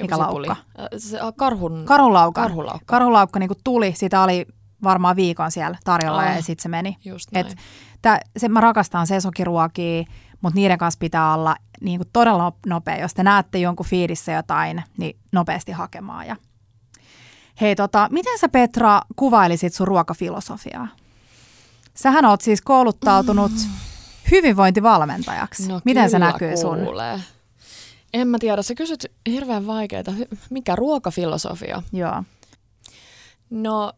Mikä 0.00 0.18
laukka? 0.18 0.56
Se, 0.96 1.18
karhun, 1.36 1.82
karhulaukka. 1.84 2.42
Karhulaukka, 2.42 2.84
karhulaukka 2.86 3.38
niin 3.38 3.50
tuli, 3.64 3.92
sitä 3.96 4.22
oli 4.22 4.46
varmaan 4.82 5.16
viikon 5.16 5.50
siellä 5.50 5.78
tarjolla 5.84 6.22
oh, 6.22 6.36
ja 6.36 6.42
sitten 6.42 6.62
se 6.62 6.68
meni. 6.68 6.96
Just 7.04 7.32
näin. 7.32 7.46
Et, 7.46 7.56
tää, 8.02 8.20
se, 8.36 8.48
mä 8.48 8.60
rakastan 8.60 9.06
sesokiruokia, 9.06 10.04
mutta 10.40 10.54
niiden 10.54 10.78
kanssa 10.78 10.98
pitää 10.98 11.34
olla 11.34 11.56
niin 11.80 11.98
kuin 11.98 12.08
todella 12.12 12.52
nopea. 12.66 13.00
Jos 13.00 13.14
te 13.14 13.22
näette 13.22 13.58
jonkun 13.58 13.86
fiidissä 13.86 14.32
jotain, 14.32 14.82
niin 14.98 15.16
nopeasti 15.32 15.72
hakemaan. 15.72 16.26
Ja. 16.26 16.36
Hei, 17.60 17.76
tota, 17.76 18.08
miten 18.10 18.38
sä 18.38 18.48
Petra 18.48 19.00
kuvailisit 19.16 19.74
sun 19.74 19.88
ruokafilosofiaa? 19.88 20.88
Sähän 21.94 22.24
oot 22.24 22.40
siis 22.40 22.62
kouluttautunut 22.62 23.52
mm. 23.52 23.70
hyvinvointivalmentajaksi. 24.30 25.68
No, 25.68 25.80
miten 25.84 26.10
se 26.10 26.18
näkyy 26.18 26.54
kuulee. 26.62 27.18
sun? 27.18 27.24
En 28.14 28.28
mä 28.28 28.38
tiedä, 28.38 28.62
sä 28.62 28.74
kysyt 28.74 29.06
hirveän 29.26 29.66
vaikeita. 29.66 30.12
Mikä 30.50 30.76
ruokafilosofia? 30.76 31.82
Joo. 31.92 32.22
No 33.50 33.92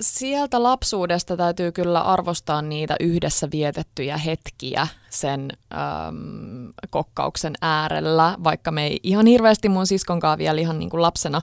sieltä 0.00 0.62
lapsuudesta 0.62 1.36
täytyy 1.36 1.72
kyllä 1.72 2.00
arvostaa 2.00 2.62
niitä 2.62 2.96
yhdessä 3.00 3.48
vietettyjä 3.52 4.16
hetkiä 4.16 4.86
sen 5.10 5.50
äm, 5.72 6.72
kokkauksen 6.90 7.52
äärellä, 7.62 8.36
vaikka 8.44 8.70
me 8.70 8.86
ei 8.86 9.00
ihan 9.02 9.26
hirveästi 9.26 9.68
mun 9.68 9.86
siskonkaan 9.86 10.38
vielä 10.38 10.60
ihan 10.60 10.78
niin 10.78 10.90
kuin 10.90 11.02
lapsena 11.02 11.40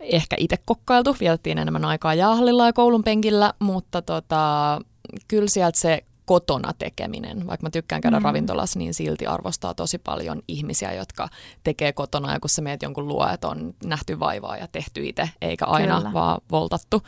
ehkä 0.00 0.36
itse 0.38 0.56
kokkailtu, 0.64 1.16
vietettiin 1.20 1.58
enemmän 1.58 1.84
aikaa 1.84 2.14
jäähallilla 2.14 2.66
ja 2.66 2.72
koulun 2.72 3.04
penkillä, 3.04 3.54
mutta 3.58 4.02
tota, 4.02 4.80
kyllä 5.28 5.48
sieltä 5.48 5.78
se 5.78 6.04
kotona 6.26 6.72
tekeminen. 6.78 7.46
Vaikka 7.46 7.66
mä 7.66 7.70
tykkään 7.70 8.00
käydä 8.00 8.20
mm. 8.20 8.24
ravintolassa, 8.24 8.78
niin 8.78 8.94
silti 8.94 9.26
arvostaa 9.26 9.74
tosi 9.74 9.98
paljon 9.98 10.42
ihmisiä, 10.48 10.92
jotka 10.92 11.28
tekee 11.64 11.92
kotona. 11.92 12.32
Ja 12.32 12.40
kun 12.40 12.50
sä 12.50 12.62
meet 12.62 12.82
jonkun 12.82 13.08
luo, 13.08 13.28
että 13.28 13.48
on 13.48 13.74
nähty 13.84 14.20
vaivaa 14.20 14.56
ja 14.56 14.68
tehty 14.72 15.06
itse, 15.06 15.30
eikä 15.40 15.64
aina 15.64 15.98
Kyllä. 15.98 16.12
vaan 16.12 16.40
voltattu. 16.50 17.02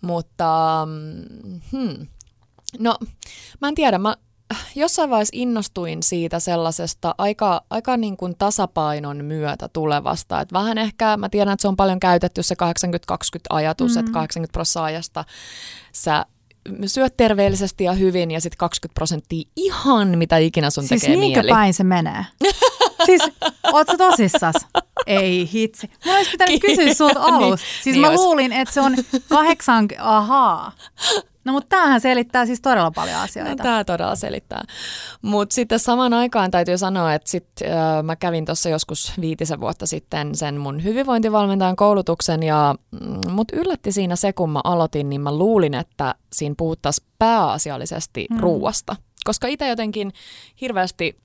Mutta 0.00 0.82
mm, 0.86 1.60
hmm. 1.72 2.06
no, 2.78 2.96
mä 3.60 3.68
en 3.68 3.74
tiedä. 3.74 3.98
Mä 3.98 4.16
jossain 4.74 5.10
vaiheessa 5.10 5.36
innostuin 5.36 6.02
siitä 6.02 6.40
sellaisesta 6.40 7.14
aika, 7.18 7.62
aika 7.70 7.96
niin 7.96 8.16
kuin 8.16 8.34
tasapainon 8.38 9.24
myötä 9.24 9.68
tulevasta. 9.68 10.40
Et 10.40 10.52
vähän 10.52 10.78
ehkä, 10.78 11.16
mä 11.16 11.28
tiedän, 11.28 11.52
että 11.52 11.62
se 11.62 11.68
on 11.68 11.76
paljon 11.76 12.00
käytetty 12.00 12.42
se 12.42 12.54
80-20 13.12 13.16
ajatus, 13.50 13.94
mm. 13.94 14.00
että 14.00 14.12
80 14.12 14.52
prosenttia 14.52 14.84
ajasta 14.84 15.24
sä 15.92 16.26
syöt 16.86 17.16
terveellisesti 17.16 17.84
ja 17.84 17.92
hyvin 17.92 18.30
ja 18.30 18.40
sitten 18.40 18.58
20 18.58 18.94
prosenttia 18.94 19.48
ihan 19.56 20.18
mitä 20.18 20.36
ikinä 20.36 20.70
sun 20.70 20.84
siis 20.84 21.00
tekee 21.00 21.16
mieli. 21.16 21.48
päin 21.48 21.74
se 21.74 21.84
menee? 21.84 22.26
siis, 23.06 23.22
oot 23.72 23.86
sä 23.86 23.96
tosissas? 23.98 24.54
Ei 25.06 25.48
hitsi. 25.52 25.90
Mä 26.06 26.16
olisi 26.16 26.30
pitänyt 26.30 26.60
kysyä 26.66 26.94
sulta 26.94 27.20
niin, 27.20 27.34
alussa. 27.34 27.66
Siis 27.82 27.94
niin 27.94 28.00
mä 28.00 28.08
olisi. 28.08 28.24
luulin, 28.24 28.52
että 28.52 28.74
se 28.74 28.80
on 28.80 28.96
kahdeksan, 29.28 29.88
ahaa. 29.98 30.72
No 31.46 31.52
mutta 31.52 31.68
tämähän 31.68 32.00
selittää 32.00 32.46
siis 32.46 32.60
todella 32.60 32.90
paljon 32.90 33.16
asioita. 33.16 33.50
No, 33.50 33.56
tämä 33.56 33.84
todella 33.84 34.16
selittää. 34.16 34.64
Mutta 35.22 35.54
sitten 35.54 35.78
samaan 35.78 36.14
aikaan 36.14 36.50
täytyy 36.50 36.78
sanoa, 36.78 37.14
että 37.14 37.30
sit, 37.30 37.48
äh, 37.62 38.02
mä 38.02 38.16
kävin 38.16 38.44
tuossa 38.44 38.68
joskus 38.68 39.12
viitisen 39.20 39.60
vuotta 39.60 39.86
sitten 39.86 40.34
sen 40.34 40.60
mun 40.60 40.84
hyvinvointivalmentajan 40.84 41.76
koulutuksen 41.76 42.42
ja 42.42 42.74
mm, 42.90 43.30
mut 43.30 43.52
yllätti 43.52 43.92
siinä 43.92 44.16
se, 44.16 44.32
kun 44.32 44.50
mä 44.50 44.60
aloitin, 44.64 45.08
niin 45.08 45.20
mä 45.20 45.38
luulin, 45.38 45.74
että 45.74 46.14
siinä 46.32 46.54
puhuttaisiin 46.58 47.08
pääasiallisesti 47.18 48.26
mm. 48.30 48.40
ruuasta. 48.40 48.96
Koska 49.24 49.46
itse 49.46 49.68
jotenkin 49.68 50.12
hirveästi 50.60 51.16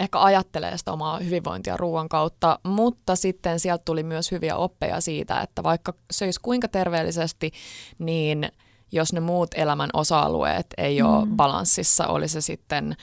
ehkä 0.00 0.20
ajattelee 0.20 0.78
sitä 0.78 0.92
omaa 0.92 1.18
hyvinvointia 1.18 1.76
ruoan 1.76 2.08
kautta, 2.08 2.58
mutta 2.62 3.16
sitten 3.16 3.60
sieltä 3.60 3.82
tuli 3.84 4.02
myös 4.02 4.30
hyviä 4.30 4.56
oppeja 4.56 5.00
siitä, 5.00 5.40
että 5.40 5.62
vaikka 5.62 5.94
söisi 6.12 6.40
kuinka 6.42 6.68
terveellisesti, 6.68 7.50
niin– 7.98 8.48
jos 8.92 9.12
ne 9.12 9.20
muut 9.20 9.50
elämän 9.54 9.90
osa-alueet 9.92 10.66
ei 10.78 11.02
mm. 11.02 11.08
ole 11.08 11.26
balanssissa, 11.26 12.06
oli 12.06 12.28
se 12.28 12.40
sitten 12.40 12.96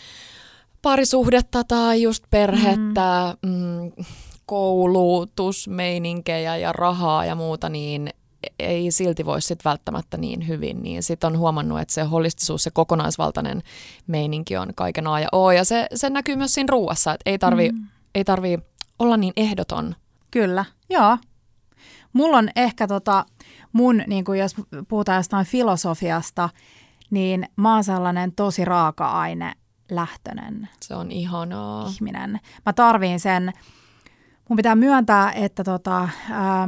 parisuhdetta 0.82 1.64
tai 1.64 2.02
just 2.02 2.24
perhettä, 2.30 3.36
mm. 3.44 3.52
Mm, 3.52 3.92
koulutusmeininkejä 4.46 6.58
ja 6.58 6.74
rahaa 6.74 7.26
ja 7.26 7.36
muuta, 7.36 7.70
niin 7.70 8.10
ei 8.60 8.92
silti 8.92 9.26
voi 9.26 9.42
sitten 9.42 9.70
välttämättä 9.70 10.18
niin 10.18 10.48
hyvin, 10.48 10.84
niin 10.84 11.04
sitten 11.04 11.28
on 11.28 11.38
huomannut, 11.38 11.80
että 11.80 11.94
se 11.94 12.04
holistisuus, 12.04 12.64
se 12.64 12.72
kokonaisvaltainen 12.72 13.64
meininki 14.08 14.58
on 14.58 14.70
kaiken 14.76 15.08
A 15.08 15.20
ja 15.20 15.28
O, 15.32 15.52
ja 15.52 15.64
se, 15.64 15.88
se 15.96 16.10
näkyy 16.10 16.36
myös 16.36 16.54
siinä 16.54 16.72
ruuassa, 16.72 17.14
että 17.14 17.30
ei 17.30 17.40
tarvi, 17.40 17.70
mm. 17.70 17.88
ei 18.16 18.24
tarvi 18.24 18.60
olla 19.00 19.18
niin 19.18 19.34
ehdoton. 19.38 19.96
Kyllä, 20.32 20.66
joo. 20.90 21.18
Mulla 22.14 22.38
on 22.38 22.50
ehkä 22.56 22.88
tota, 22.88 23.26
mun, 23.74 24.04
niin 24.08 24.24
kuin 24.26 24.40
jos 24.40 24.56
puhutaan 24.88 25.18
jostain 25.18 25.46
filosofiasta, 25.46 26.50
niin 27.10 27.46
mä 27.56 27.74
oon 27.74 27.84
sellainen 27.84 28.32
tosi 28.32 28.66
raaka-aine 28.66 29.54
lähtöinen 29.92 30.70
Se 30.82 30.96
on 30.96 31.12
ihanaa. 31.12 31.88
ihminen. 31.88 32.40
Mä 32.66 32.74
tarviin 32.74 33.20
sen, 33.20 33.54
mun 34.50 34.58
pitää 34.58 34.76
myöntää, 34.76 35.32
että 35.32 35.64
tota, 35.64 36.10
ää, 36.32 36.68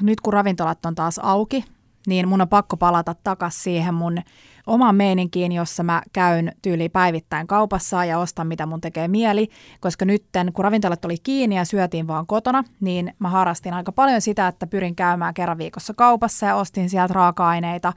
nyt 0.00 0.20
kun 0.20 0.32
ravintolat 0.32 0.86
on 0.86 0.94
taas 0.94 1.18
auki, 1.18 1.64
niin 2.06 2.28
mun 2.28 2.40
on 2.40 2.48
pakko 2.48 2.76
palata 2.76 3.14
takaisin 3.24 3.62
siihen 3.62 3.94
mun 3.94 4.18
omaan 4.66 4.96
meininkiin, 4.96 5.52
jossa 5.52 5.82
mä 5.82 6.02
käyn 6.12 6.52
tyyli 6.62 6.88
päivittäin 6.88 7.46
kaupassa 7.46 8.04
ja 8.04 8.18
ostan 8.18 8.46
mitä 8.46 8.66
mun 8.66 8.80
tekee 8.80 9.08
mieli, 9.08 9.48
koska 9.80 10.04
nytten 10.04 10.52
kun 10.52 10.64
ravintolat 10.64 11.04
oli 11.04 11.16
kiinni 11.22 11.56
ja 11.56 11.64
syötiin 11.64 12.06
vaan 12.06 12.26
kotona, 12.26 12.64
niin 12.80 13.14
mä 13.18 13.28
harrastin 13.28 13.74
aika 13.74 13.92
paljon 13.92 14.20
sitä, 14.20 14.48
että 14.48 14.66
pyrin 14.66 14.96
käymään 14.96 15.34
kerran 15.34 15.58
viikossa 15.58 15.94
kaupassa 15.94 16.46
ja 16.46 16.56
ostin 16.56 16.90
sieltä 16.90 17.14
raaka-aineita. 17.14 17.92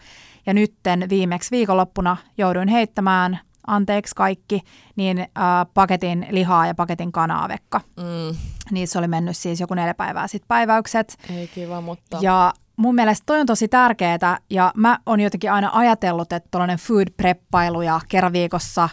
Ja 0.45 0.53
nytten 0.53 1.09
viimeksi 1.09 1.51
viikonloppuna 1.51 2.17
jouduin 2.37 2.67
heittämään 2.67 3.39
anteeksi 3.67 4.15
kaikki, 4.15 4.61
niin 4.95 5.19
äh, 5.19 5.27
paketin 5.73 6.27
lihaa 6.29 6.67
ja 6.67 6.75
paketin 6.75 7.11
kanaa 7.11 7.47
vekka. 7.47 7.81
Mm, 7.97 8.37
Niissä 8.71 8.99
oli 8.99 9.07
mennyt 9.07 9.37
siis 9.37 9.59
joku 9.59 9.73
neljä 9.73 9.93
päivää 9.93 10.27
sitten 10.27 10.47
päiväykset. 10.47 11.17
ei 11.29 11.47
kiva, 11.47 11.81
mutta... 11.81 12.17
Ja 12.21 12.53
mun 12.77 12.95
mielestä 12.95 13.23
toi 13.25 13.39
on 13.39 13.45
tosi 13.45 13.67
tärkeää 13.67 14.37
ja 14.49 14.71
mä 14.75 14.99
oon 15.05 15.19
jotenkin 15.19 15.51
aina 15.51 15.69
ajatellut, 15.73 16.33
että 16.33 16.49
tuollainen 16.51 16.77
food 16.77 17.07
preppailu 17.17 17.81
ja 17.81 18.01
kerran 18.09 18.33
viikossa 18.33 18.89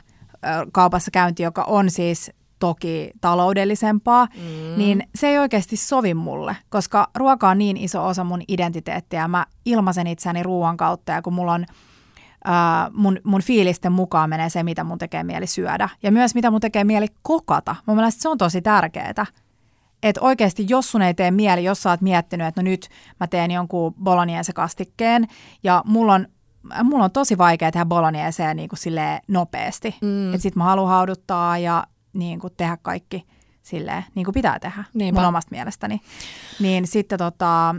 kaupassa 0.73 1.11
käynti, 1.11 1.43
joka 1.43 1.63
on 1.63 1.91
siis 1.91 2.31
toki 2.59 3.11
taloudellisempaa, 3.21 4.27
mm. 4.37 4.79
niin 4.79 5.03
se 5.15 5.29
ei 5.29 5.39
oikeasti 5.39 5.77
sovi 5.77 6.15
mulle, 6.15 6.57
koska 6.69 7.09
ruoka 7.15 7.49
on 7.49 7.59
niin 7.59 7.77
iso 7.77 8.07
osa 8.07 8.25
mun 8.25 8.43
identiteettiä. 8.49 9.29
Mä 9.29 9.47
ilmaisen 9.65 10.07
itseäni 10.07 10.43
ruoan 10.43 10.77
kautta 10.77 11.13
ja 11.13 11.23
kun 11.23 11.33
mulla 11.33 11.53
on 11.53 11.67
Uh, 12.49 12.95
mun, 12.95 13.19
mun 13.25 13.43
fiilisten 13.43 13.93
mukaan 13.93 14.31
menee 14.31 14.51
se, 14.51 14.63
mitä 14.63 14.85
mun 14.85 14.99
tekee 14.99 15.25
mieli 15.25 15.47
syödä. 15.47 15.89
Ja 16.03 16.13
myös 16.13 16.35
mitä 16.35 16.51
mun 16.51 16.61
tekee 16.61 16.85
mieli 16.85 17.07
kokata. 17.23 17.77
Mun 17.87 17.97
mielestä 17.97 18.23
se 18.23 18.29
on 18.29 18.39
tosi 18.39 18.63
tärkeää 18.63 19.25
että 20.03 20.21
oikeasti 20.21 20.67
jos 20.69 20.91
sun 20.91 21.03
ei 21.03 21.15
tee 21.15 21.31
mieli, 21.31 21.65
jos 21.65 21.83
sä 21.83 21.91
oot 21.91 22.01
miettinyt, 22.01 22.47
että 22.47 22.63
no 22.63 22.65
nyt 22.65 22.89
mä 23.21 23.27
teen 23.27 23.51
jonkun 23.51 23.95
bolognese-kastikkeen 24.03 25.27
ja 25.63 25.83
mulla 25.87 26.15
on, 26.15 26.27
mulla 26.85 27.05
on 27.05 27.11
tosi 27.11 27.39
vaikea 27.39 27.73
tehdä 27.73 27.87
bolognese 27.87 28.55
niin 28.55 28.69
kuin 28.69 28.95
nopeasti. 29.29 29.97
Mm. 30.01 30.35
Että 30.35 30.43
sit 30.43 30.57
mä 30.57 30.65
haluan 30.65 30.89
hauduttaa 30.89 31.59
ja 31.59 31.87
niin 32.13 32.41
kuin 32.41 32.53
tehdä 32.57 32.79
kaikki 32.83 33.27
silleen, 33.63 34.05
niin 34.15 34.25
kuin 34.25 34.35
pitää 34.35 34.59
tehdä 34.59 34.85
Niinpä. 34.95 35.21
mun 35.21 35.29
omasta 35.29 35.51
mielestäni. 35.51 36.01
Niin 36.61 36.87
sitten 36.87 37.19
tota, 37.19 37.75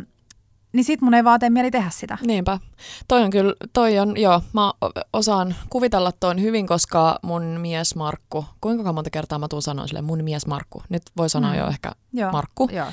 niin 0.73 0.83
sit 0.83 1.01
mun 1.01 1.13
ei 1.13 1.23
vaan 1.23 1.39
tee 1.39 1.49
mieli 1.49 1.71
tehdä 1.71 1.89
sitä. 1.89 2.17
Niinpä. 2.21 2.59
Toi 3.07 3.23
on 3.23 3.29
kyllä, 3.29 3.53
toi 3.73 3.99
on, 3.99 4.17
joo, 4.17 4.41
mä 4.53 4.73
osaan 5.13 5.55
kuvitella 5.69 6.11
ton 6.11 6.41
hyvin, 6.41 6.67
koska 6.67 7.19
mun 7.23 7.43
mies 7.43 7.95
Markku, 7.95 8.45
kuinka 8.61 8.93
monta 8.93 9.09
kertaa 9.09 9.39
mä 9.39 9.47
tuun 9.47 9.61
sanoa 9.61 9.87
sille 9.87 10.01
mun 10.01 10.23
mies 10.23 10.47
Markku, 10.47 10.83
nyt 10.89 11.03
voi 11.17 11.29
sanoa 11.29 11.51
Mm. 11.51 11.57
jo 11.57 11.67
ehkä 11.67 11.91
Joo. 12.13 12.31
Markku, 12.31 12.69
Joo. 12.71 12.87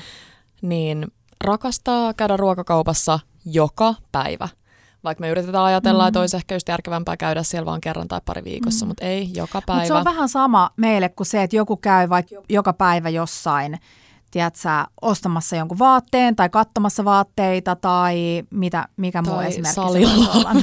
niin 0.61 1.07
rakastaa 1.43 2.13
käydä 2.13 2.37
ruokakaupassa 2.37 3.19
joka 3.45 3.95
päivä. 4.11 4.49
Vaikka 5.03 5.21
me 5.21 5.29
yritetään 5.29 5.63
ajatella, 5.63 6.03
mm. 6.03 6.07
että 6.07 6.19
olisi 6.19 6.37
ehkä 6.37 6.55
just 6.55 6.67
järkevämpää 6.67 7.17
käydä 7.17 7.43
siellä 7.43 7.65
vaan 7.65 7.81
kerran 7.81 8.07
tai 8.07 8.21
pari 8.25 8.43
viikossa, 8.43 8.85
mm. 8.85 8.87
mutta 8.87 9.05
ei 9.05 9.29
joka 9.35 9.61
päivä. 9.65 9.81
Mutta 9.81 9.87
se 9.87 9.93
on 9.93 10.03
vähän 10.03 10.29
sama 10.29 10.69
meille 10.77 11.09
kuin 11.09 11.27
se, 11.27 11.43
että 11.43 11.55
joku 11.55 11.77
käy 11.77 12.09
vaikka 12.09 12.35
joka 12.49 12.73
päivä 12.73 13.09
jossain, 13.09 13.79
tiedätkö, 14.31 14.69
ostamassa 15.01 15.55
jonkun 15.55 15.79
vaatteen 15.79 16.35
tai 16.35 16.49
katsomassa 16.49 17.05
vaatteita 17.05 17.75
tai 17.75 18.43
mitä, 18.49 18.87
mikä 18.97 19.21
muu 19.21 19.35
Tai 19.35 19.47
esimerkki 19.47 19.69
se 19.69 19.75
salilla. 19.75 20.51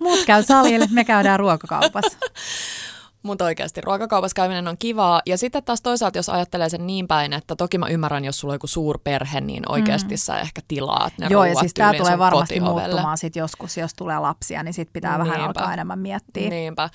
Muut 0.00 0.24
käy 0.26 0.42
salille, 0.42 0.86
me 0.90 1.04
käydään 1.04 1.40
ruokakaupassa. 1.40 2.18
Mutta 3.22 3.44
oikeasti 3.44 3.80
ruokakaupassa 3.80 4.34
käyminen 4.34 4.68
on 4.68 4.78
kivaa. 4.78 5.22
Ja 5.26 5.38
sitten 5.38 5.64
taas 5.64 5.80
toisaalta, 5.80 6.18
jos 6.18 6.28
ajattelee 6.28 6.68
sen 6.68 6.86
niin 6.86 7.08
päin, 7.08 7.32
että 7.32 7.56
toki 7.56 7.78
mä 7.78 7.88
ymmärrän, 7.88 8.24
jos 8.24 8.40
sulla 8.40 8.52
on 8.52 8.54
joku 8.54 8.66
suurperhe, 8.66 9.40
niin 9.40 9.62
oikeasti 9.72 10.14
mm. 10.14 10.18
sä 10.18 10.40
ehkä 10.40 10.60
tilaat 10.68 11.12
ne 11.18 11.26
Joo, 11.30 11.44
ja 11.44 11.54
siis 11.54 11.74
tämä 11.74 11.94
tulee 11.94 12.18
varmasti 12.18 12.54
kotiovelle. 12.54 12.88
muuttumaan 12.88 13.18
sit 13.18 13.36
joskus, 13.36 13.76
jos 13.76 13.94
tulee 13.94 14.18
lapsia, 14.18 14.62
niin 14.62 14.74
sit 14.74 14.92
pitää 14.92 15.18
vähän 15.18 15.40
Niinpä. 15.40 15.46
alkaa 15.46 15.72
enemmän 15.72 15.98
miettiä. 15.98 16.50
Niinpä. 16.50 16.90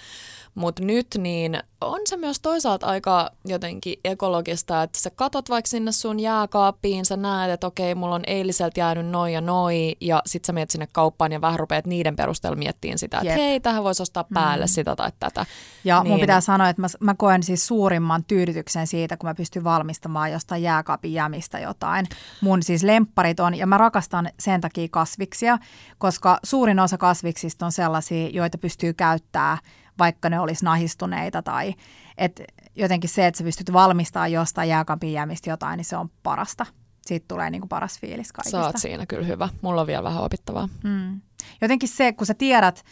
Mutta 0.56 0.84
nyt 0.84 1.08
niin 1.18 1.60
on 1.82 2.00
se 2.06 2.18
myös 2.18 2.40
toisaalta 2.40 2.88
aika 2.88 3.32
jotenkin 3.46 4.00
ekologista, 4.04 4.84
että 4.84 5.00
sä 5.00 5.10
katot 5.10 5.50
vaikka 5.50 5.70
sinne 5.70 5.92
sun 5.92 6.20
jääkaappiin, 6.20 7.06
sä 7.06 7.18
näet, 7.18 7.52
että 7.52 7.68
okei, 7.68 7.96
mulla 7.96 8.16
on 8.16 8.24
eiliseltä 8.28 8.80
jäänyt 8.80 9.08
noi 9.08 9.34
ja 9.34 9.42
noi, 9.42 9.96
ja 10.02 10.22
sit 10.26 10.46
sä 10.46 10.54
menet 10.54 10.72
sinne 10.72 10.88
kauppaan 10.92 11.32
ja 11.32 11.42
vähän 11.42 11.60
rupeat 11.60 11.86
niiden 11.86 12.16
perusteella 12.16 12.58
miettiin 12.58 12.98
sitä, 12.98 13.18
että 13.18 13.30
Jep. 13.30 13.38
hei, 13.38 13.60
tähän 13.60 13.84
voisi 13.84 14.04
ostaa 14.04 14.26
päälle 14.34 14.66
mm. 14.66 14.70
sitä 14.70 14.96
tai 14.96 15.12
tätä. 15.20 15.46
Ja 15.84 16.04
niin. 16.04 16.12
mun 16.12 16.20
pitää 16.20 16.42
sanoa, 16.42 16.70
että 16.70 16.82
mä, 16.82 16.88
mä 17.00 17.16
koen 17.16 17.44
siis 17.44 17.68
suurimman 17.68 18.24
tyydytyksen 18.24 18.88
siitä, 18.88 19.18
kun 19.18 19.30
mä 19.30 19.36
pystyn 19.36 19.64
valmistamaan 19.64 20.32
jostain 20.32 20.64
jääkaapin 20.64 21.14
jämistä 21.14 21.60
jotain. 21.60 22.06
Mun 22.42 22.64
siis 22.64 22.84
lempparit 22.84 23.40
on, 23.40 23.56
ja 23.56 23.68
mä 23.68 23.78
rakastan 23.78 24.30
sen 24.40 24.62
takia 24.62 24.88
kasviksia, 24.92 25.58
koska 25.98 26.40
suurin 26.44 26.80
osa 26.80 26.98
kasviksista 26.98 27.66
on 27.66 27.72
sellaisia, 27.72 28.30
joita 28.30 28.58
pystyy 28.58 28.94
käyttää, 28.94 29.58
vaikka 30.00 30.30
ne 30.30 30.40
olisi 30.40 30.66
nahistuneita 30.66 31.42
tai 31.42 31.74
et 32.18 32.42
jotenkin 32.76 33.10
se, 33.10 33.28
että 33.28 33.38
sä 33.38 33.44
pystyt 33.44 33.74
valmistamaan 33.74 34.32
jostain 34.32 34.70
jääkaapin 34.70 35.14
jämistä 35.14 35.50
jotain, 35.50 35.78
niin 35.78 35.86
se 35.86 35.98
on 35.98 36.10
parasta. 36.24 36.66
Siitä 37.06 37.26
tulee 37.28 37.50
niin 37.50 37.62
kuin 37.62 37.70
paras 37.70 38.00
fiilis 38.00 38.32
kaikista. 38.32 38.58
Sä 38.58 38.66
oot 38.66 38.78
siinä 38.78 39.06
kyllä 39.06 39.28
hyvä. 39.28 39.50
Mulla 39.62 39.82
on 39.82 39.88
vielä 39.88 40.04
vähän 40.04 40.24
opittavaa. 40.24 40.70
Mm. 40.84 41.22
Jotenkin 41.62 41.90
se, 41.90 42.14
kun 42.14 42.28
sä 42.28 42.34
tiedät 42.34 42.84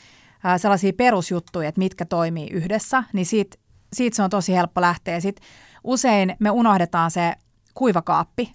ää, 0.44 0.58
sellaisia 0.58 0.94
perusjuttuja, 0.94 1.70
että 1.70 1.80
mitkä 1.80 2.06
toimii 2.06 2.48
yhdessä, 2.48 3.04
niin 3.14 3.26
siitä, 3.26 3.58
siitä 3.94 4.16
se 4.16 4.24
on 4.24 4.30
tosi 4.30 4.54
helppo 4.54 4.82
lähteä. 4.82 5.20
Sit 5.20 5.40
usein 5.84 6.36
me 6.40 6.52
unohdetaan 6.52 7.12
se 7.12 7.34
kuivakaappi. 7.74 8.52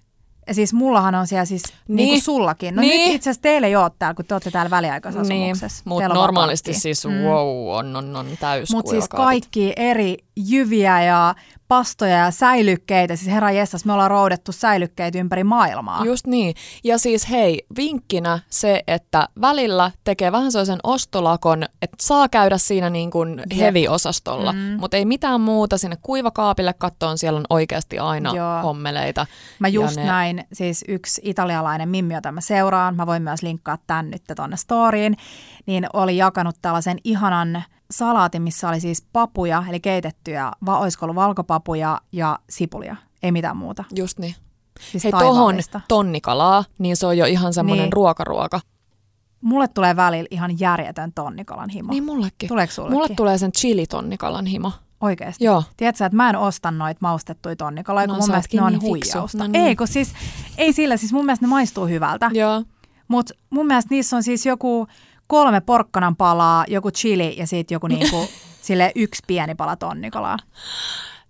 Ja 0.47 0.53
siis 0.53 0.73
mullahan 0.73 1.15
on 1.15 1.27
siellä 1.27 1.45
siis, 1.45 1.63
niin, 1.87 1.95
niin 1.95 2.09
kuin 2.09 2.21
sullakin. 2.21 2.75
No 2.75 2.81
Niin. 2.81 3.05
nyt 3.07 3.15
itse 3.15 3.29
asiassa 3.29 3.41
teillä 3.41 3.67
ei 3.67 3.75
ole 3.75 3.91
täällä, 3.99 4.15
kun 4.15 4.25
te 4.25 4.33
olette 4.35 4.51
täällä 4.51 4.69
väliaikaisessa 4.69 5.33
Niin, 5.33 5.55
mutta 5.85 6.07
normaalisti 6.07 6.69
kaikki. 6.71 6.81
siis 6.81 7.05
Mm. 7.05 7.13
wow, 7.13 7.75
on, 7.77 7.95
on, 7.95 8.15
on 8.15 8.27
täys 8.39 8.71
Mutta 8.71 8.89
siis 8.89 9.09
kaikki 9.09 9.73
eri 9.75 10.17
jyviä 10.35 11.03
ja 11.03 11.35
pastoja 11.67 12.17
ja 12.17 12.31
säilykkeitä. 12.31 13.15
Siis 13.15 13.31
herra 13.31 13.51
jestas, 13.51 13.85
me 13.85 13.93
ollaan 13.93 14.11
roudettu 14.11 14.51
säilykkeitä 14.51 15.17
ympäri 15.19 15.43
maailmaa. 15.43 16.05
Just 16.05 16.27
niin. 16.27 16.55
Ja 16.83 16.97
siis 16.97 17.29
hei, 17.29 17.63
vinkkinä 17.77 18.39
se, 18.49 18.83
että 18.87 19.29
välillä 19.41 19.91
tekee 20.03 20.31
vähän 20.31 20.51
sellaisen 20.51 20.79
ostolakon, 20.83 21.63
että 21.81 21.97
saa 22.01 22.29
käydä 22.29 22.57
siinä 22.57 22.89
niin 22.89 23.11
kuin 23.11 23.43
heavy-osastolla, 23.57 24.53
Mm. 24.53 24.59
mm. 24.59 24.77
mutta 24.79 24.97
ei 24.97 25.05
mitään 25.05 25.41
muuta 25.41 25.77
sinne 25.77 25.97
kuivakaapille 26.01 26.73
kattoon, 26.73 27.17
siellä 27.17 27.37
on 27.37 27.45
oikeasti 27.49 27.99
aina 27.99 28.33
Joo. 28.35 28.61
hommeleita. 28.63 29.25
Mä 29.59 29.67
just 29.67 29.95
Ja 29.95 30.01
ne- 30.03 30.07
näin, 30.09 30.43
siis 30.53 30.85
yksi 30.87 31.21
italialainen 31.23 31.89
mimmi, 31.89 32.13
jota 32.13 32.31
mä 32.31 32.41
seuraan, 32.41 32.95
mä 32.95 33.05
voin 33.07 33.21
myös 33.23 33.43
linkkaa 33.43 33.77
tän 33.87 34.09
nyt 34.11 34.23
tonne 34.35 34.57
storiin, 34.57 35.17
niin 35.65 35.87
oli 35.93 36.17
jakanut 36.17 36.55
tällaisen 36.61 36.97
ihanan 37.03 37.63
salaatin, 37.91 38.41
missä 38.41 38.69
oli 38.69 38.79
siis 38.79 39.05
papuja, 39.13 39.63
eli 39.69 39.79
keitettyjä, 39.79 40.51
va, 40.65 40.79
olisiko 40.79 41.05
ollut 41.05 41.15
valkopapuja 41.15 42.01
ja 42.11 42.39
sipulia, 42.49 42.95
ei 43.23 43.31
mitään 43.31 43.57
muuta. 43.57 43.83
Just 43.95 44.19
niin. 44.19 44.35
Siis 44.91 45.03
Hei, 45.03 45.11
tohon 45.11 45.55
tonnikalaa, 45.87 46.63
niin 46.79 46.97
se 46.97 47.07
on 47.07 47.17
jo 47.17 47.25
ihan 47.25 47.53
semmoinen 47.53 47.83
Niin. 47.83 47.93
ruokaruoka. 47.93 48.59
Mulle 49.41 49.67
tulee 49.67 49.95
välillä 49.95 50.27
ihan 50.31 50.59
järjetön 50.59 51.13
tonnikalan 51.13 51.69
himo. 51.69 51.91
Niin 51.91 52.03
mullekin. 52.05 52.47
Tuleeko 52.47 52.73
sullekin? 52.73 52.93
Mulle 52.97 53.09
tulee 53.15 53.37
sen 53.37 53.51
chili-tonnikalan 53.51 54.45
himo. 54.45 54.71
Oikeasti. 55.01 55.43
Joo. 55.45 55.63
Tiedätkö, 55.77 56.05
että 56.05 56.15
mä 56.15 56.29
en 56.29 56.35
osta 56.35 56.71
noita 56.71 56.99
maustettuja 57.01 57.55
tonnikaloja, 57.55 58.07
No, 58.07 58.13
kun 58.13 58.23
mun 58.23 58.29
mielestä 58.29 58.57
ne 58.57 58.63
on 58.63 58.71
niin 58.71 58.81
huijausta. 58.81 59.37
No 59.37 59.47
niin. 59.47 59.65
Ei, 59.65 59.75
kun 59.75 59.87
siis, 59.87 60.13
ei 60.57 60.73
sillä, 60.73 60.97
siis 60.97 61.13
mun 61.13 61.25
mielestä 61.25 61.45
ne 61.45 61.49
maistuu 61.49 61.87
hyvältä. 61.87 62.29
Joo. 62.33 62.63
Mutta 63.07 63.33
mun 63.49 63.67
mielestä 63.67 63.93
niissä 63.95 64.15
on 64.15 64.23
siis 64.23 64.45
joku 64.45 64.87
kolme 65.27 65.61
porkkanan 65.61 66.15
palaa, 66.15 66.65
joku 66.67 66.91
chili 66.91 67.35
ja 67.37 67.47
sitten 67.47 67.75
joku 67.75 67.87
niinku, 67.87 68.29
sille 68.67 68.91
yksi 68.95 69.23
pieni 69.27 69.55
pala 69.55 69.75
tonnikalaa. 69.75 70.37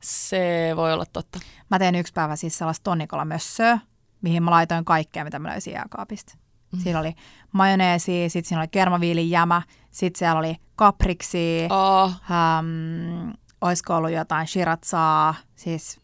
Se 0.01 0.73
voi 0.75 0.93
olla 0.93 1.05
totta. 1.13 1.39
Mä 1.71 1.79
tein 1.79 1.95
yksi 1.95 2.13
päivä 2.13 2.35
siis 2.35 2.57
sellaista 2.57 2.83
tonnikalamössöä, 2.83 3.79
mihin 4.21 4.43
mä 4.43 4.51
laitoin 4.51 4.85
kaikkea, 4.85 5.23
mitä 5.23 5.39
mä 5.39 5.49
löysin 5.49 5.73
jääkaapista. 5.73 6.33
Mm. 6.71 6.79
Siinä 6.79 6.99
oli 6.99 7.13
majoneesi, 7.51 8.29
sitten 8.29 8.49
siinä 8.49 8.61
oli 8.61 8.67
kermaviilin 8.67 9.29
jämä, 9.29 9.61
sitten 9.91 10.19
siellä 10.19 10.39
oli 10.39 10.55
kapriksi, 10.75 11.67
oh. 11.69 12.11
Um, 12.29 13.33
olisiko 13.61 13.95
ollut 13.95 14.11
jotain 14.11 14.47
shiratsaa, 14.47 15.35
siis, 15.55 15.99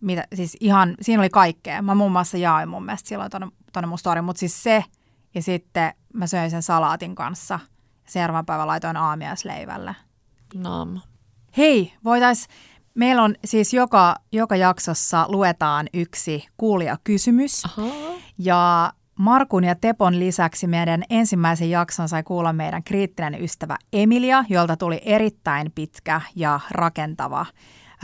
mitä, 0.00 0.24
siis 0.34 0.56
ihan, 0.60 0.94
siinä 1.00 1.22
oli 1.22 1.30
kaikkea. 1.30 1.82
Mä 1.82 1.94
muun 1.94 2.12
muassa 2.12 2.38
jaoin 2.38 2.68
mun 2.68 2.84
mielestä 2.84 3.08
silloin 3.08 3.30
tonne 3.72 3.86
mun 3.86 3.98
story, 3.98 4.20
mutta 4.20 4.40
siis 4.40 4.62
se, 4.62 4.84
ja 5.34 5.42
sitten 5.42 5.92
mä 6.14 6.26
söin 6.26 6.50
sen 6.50 6.62
salaatin 6.62 7.14
kanssa. 7.14 7.60
Seuraavan 8.06 8.46
päivän 8.46 8.66
laitoin 8.66 8.96
aamiaisleivälle. 8.96 9.96
nam. 10.54 11.00
Hei, 11.56 11.92
voitais, 12.04 12.46
meillä 12.94 13.22
on 13.22 13.34
siis 13.44 13.74
joka, 13.74 14.16
joka 14.32 14.56
jaksossa 14.56 15.24
luetaan 15.28 15.86
yksi 15.94 16.46
kuulijakysymys. 16.56 17.64
Aha. 17.64 17.88
Ja 18.38 18.92
Markun 19.18 19.64
ja 19.64 19.74
Tepon 19.74 20.18
lisäksi 20.18 20.66
meidän 20.66 21.02
ensimmäisen 21.10 21.70
jakson 21.70 22.08
sai 22.08 22.22
kuulla 22.22 22.52
meidän 22.52 22.84
kriittinen 22.84 23.42
ystävä 23.42 23.76
Emilia, 23.92 24.44
jolta 24.48 24.76
tuli 24.76 25.00
erittäin 25.04 25.72
pitkä 25.74 26.20
ja 26.36 26.60
rakentava 26.70 27.46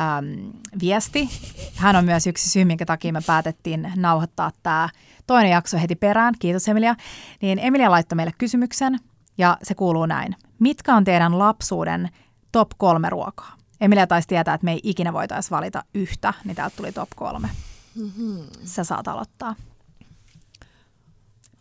äm, 0.00 0.52
viesti. 0.80 1.28
Hän 1.74 1.96
on 1.96 2.04
myös 2.04 2.26
yksi 2.26 2.50
syy, 2.50 2.64
minkä 2.64 2.86
takia 2.86 3.12
me 3.12 3.20
päätettiin 3.26 3.92
nauhoittaa 3.96 4.50
tämä 4.62 4.88
toinen 5.26 5.50
jakso 5.50 5.78
heti 5.78 5.94
perään. 5.94 6.34
Kiitos 6.38 6.68
Emilia. 6.68 6.94
Niin 7.42 7.58
Emilia 7.58 7.90
laittoi 7.90 8.16
meille 8.16 8.32
kysymyksen 8.38 8.98
ja 9.38 9.58
se 9.62 9.74
kuuluu 9.74 10.06
näin. 10.06 10.36
Mitkä 10.58 10.94
on 10.94 11.04
teidän 11.04 11.38
lapsuuden 11.38 12.08
top 12.52 12.70
kolme 12.76 13.10
ruokaa? 13.10 13.56
Emilia 13.80 14.06
taisi 14.06 14.28
tietää, 14.28 14.54
että 14.54 14.64
me 14.64 14.72
ei 14.72 14.80
ikinä 14.82 15.12
voitaisi 15.12 15.50
valita 15.50 15.84
yhtä, 15.94 16.34
niin 16.44 16.56
täältä 16.56 16.76
tuli 16.76 16.92
top 16.92 17.08
kolme. 17.16 17.48
Mm-hmm. 17.94 18.38
Sä 18.64 18.84
saat 18.84 19.08
aloittaa. 19.08 19.54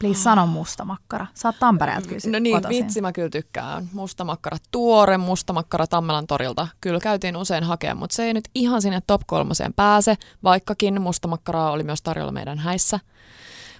Please 0.03 0.21
sano 0.21 0.47
mustamakkara. 0.47 1.27
Sä 1.33 1.47
oot 1.47 1.55
Tampereelta 1.59 2.07
kyllä 2.07 2.19
No 2.31 2.39
niin, 2.39 2.55
kotoisin. 2.55 2.83
vitsi 2.85 3.01
mä 3.01 3.11
kyllä 3.11 3.29
tykkään. 3.29 3.89
Mustamakkara, 3.93 4.57
tuore 4.71 5.17
mustamakkara 5.17 5.87
Tammelan 5.87 6.27
torilta. 6.27 6.67
Kyllä 6.81 6.99
käytiin 6.99 7.37
usein 7.37 7.63
hakemaan, 7.63 7.97
mutta 7.97 8.15
se 8.15 8.23
ei 8.23 8.33
nyt 8.33 8.49
ihan 8.55 8.81
sinne 8.81 9.01
top 9.07 9.21
kolmoseen 9.27 9.73
pääse, 9.73 10.15
vaikkakin 10.43 11.01
mustamakkaraa 11.01 11.71
oli 11.71 11.83
myös 11.83 12.01
tarjolla 12.01 12.31
meidän 12.31 12.59
häissä. 12.59 12.99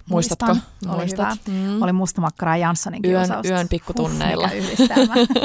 Muistatko? 0.08 0.46
Muistan. 0.46 0.90
Oli 0.90 0.96
Muistat? 0.96 1.28
hyvä. 1.48 1.58
Mm. 1.58 1.82
Oli 1.82 1.92
mustamakkara 1.92 2.56
ja 2.56 2.66
Janssonin 2.66 3.00
Yön, 3.06 3.28
yön 3.44 3.68
pikkutunneilla. 3.68 4.48
Huh. 4.48 5.28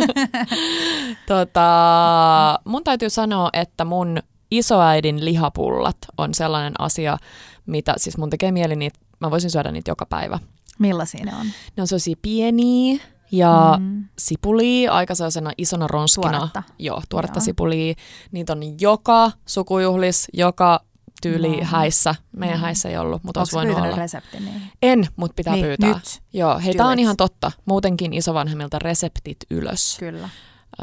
Tota, 1.27 2.59
mun 2.65 2.83
täytyy 2.83 3.09
sanoa, 3.09 3.49
että 3.53 3.85
mun 3.85 4.19
isoäidin 4.51 5.25
lihapullat 5.25 5.97
on 6.17 6.33
sellainen 6.33 6.73
asia, 6.79 7.17
mitä 7.65 7.93
siis 7.97 8.17
mun 8.17 8.29
tekee 8.29 8.51
mieli 8.51 8.75
niitä, 8.75 8.99
mä 9.19 9.31
voisin 9.31 9.49
syödä 9.49 9.71
niitä 9.71 9.91
joka 9.91 10.05
päivä. 10.05 10.39
Millaisia 10.79 11.25
ne 11.25 11.35
on? 11.35 11.45
Ne 11.77 11.81
on 11.81 11.87
sellaisia 11.87 12.15
pieniä 12.21 13.03
ja 13.31 13.77
mm. 13.79 14.05
Sipulia, 14.19 14.91
aika 14.93 15.15
sellaisena 15.15 15.51
isona 15.57 15.87
ronskina. 15.87 16.37
Tuoretta. 16.37 16.63
Joo, 16.79 17.01
tuoretta 17.09 17.37
Joo. 17.39 17.45
sipulia. 17.45 17.93
Niitä 18.31 18.53
on 18.53 18.59
joka 18.81 19.31
sukujuhlis, 19.45 20.27
joka 20.33 20.79
tyyli 21.21 21.57
No. 21.57 21.63
häissä. 21.65 22.15
Meidän 22.31 22.57
Mm. 22.57 22.61
häissä 22.61 22.89
ei 22.89 22.97
ollut, 22.97 23.23
mutta 23.23 23.39
olisi 23.39 23.55
voinut 23.55 23.77
olla. 23.77 23.95
resepti 23.95 24.39
niihin? 24.39 24.61
En, 24.81 25.07
mutta 25.15 25.35
pitää 25.35 25.53
Niin, 25.53 25.65
pyytää. 25.65 25.89
nyt. 25.93 26.21
Joo, 26.33 26.59
hei, 26.59 26.73
tää 26.73 26.87
on 26.87 26.99
ihan 26.99 27.17
totta. 27.17 27.51
Muutenkin 27.65 28.13
isovanhemmilta 28.13 28.79
reseptit 28.79 29.37
ylös. 29.51 29.97
Kyllä. 29.99 30.29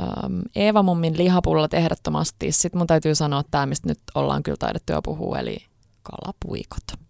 Um, 0.01 0.43
Eeva 0.57 0.83
mummin 0.83 1.19
lihapullat 1.19 1.75
ehdottomasti. 1.75 2.53
Sitten 2.53 2.79
mun 2.81 2.87
täytyy 2.87 3.15
sanoa 3.15 3.43
tämä, 3.51 3.67
mistä 3.67 3.89
nyt 3.89 4.01
ollaan 4.15 4.43
kyllä 4.43 4.57
taidettu 4.57 4.93
jo 4.93 5.03
puhua, 5.03 5.39
eli 5.39 5.57
kalapuikot. 6.03 7.06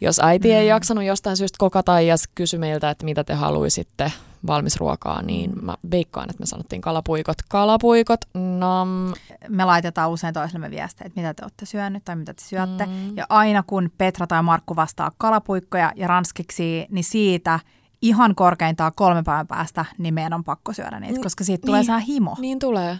Jos 0.00 0.20
äiti 0.22 0.48
mm. 0.48 0.54
ei 0.54 0.66
jaksanut 0.66 1.04
jostain 1.04 1.36
syystä 1.36 1.56
kokata 1.58 2.00
ja 2.00 2.14
kysy 2.34 2.58
meiltä, 2.58 2.90
että 2.90 3.04
mitä 3.04 3.24
te 3.24 3.34
haluaisitte 3.34 4.12
valmisruokaa, 4.46 5.22
niin 5.22 5.52
mä 5.62 5.76
veikkaan, 5.90 6.30
että 6.30 6.40
me 6.40 6.46
sanottiin 6.46 6.82
kalapuikot. 6.82 7.36
Kalapuikot, 7.48 8.20
nam. 8.34 9.12
Me 9.48 9.64
laitetaan 9.64 10.10
usein 10.10 10.34
toisellemme 10.34 10.70
viestejä, 10.70 11.06
että 11.06 11.20
mitä 11.20 11.34
te 11.34 11.42
olette 11.44 11.66
syönyt 11.66 12.04
tai 12.04 12.16
mitä 12.16 12.34
te 12.34 12.42
syötte. 12.44 12.86
Mm. 12.86 13.16
Ja 13.16 13.26
aina 13.28 13.62
kun 13.62 13.90
Petra 13.98 14.26
tai 14.26 14.42
Markku 14.42 14.76
vastaa 14.76 15.10
kalapuikkoja 15.18 15.92
ja 15.96 16.06
ranskiksi, 16.06 16.86
niin 16.90 17.04
siitä 17.04 17.60
ihan 18.02 18.34
korkeintaan 18.34 18.92
kolme 18.96 19.22
päivän 19.22 19.46
päästä, 19.46 19.84
niin 19.98 20.14
meidän 20.14 20.32
on 20.32 20.44
pakko 20.44 20.72
syödä 20.72 21.00
niitä, 21.00 21.16
Ni- 21.16 21.22
koska 21.22 21.44
siitä 21.44 21.66
tulee 21.66 21.80
niin. 21.80 21.92
niin. 21.92 22.06
himo. 22.06 22.36
Niin 22.38 22.58
tulee. 22.58 22.98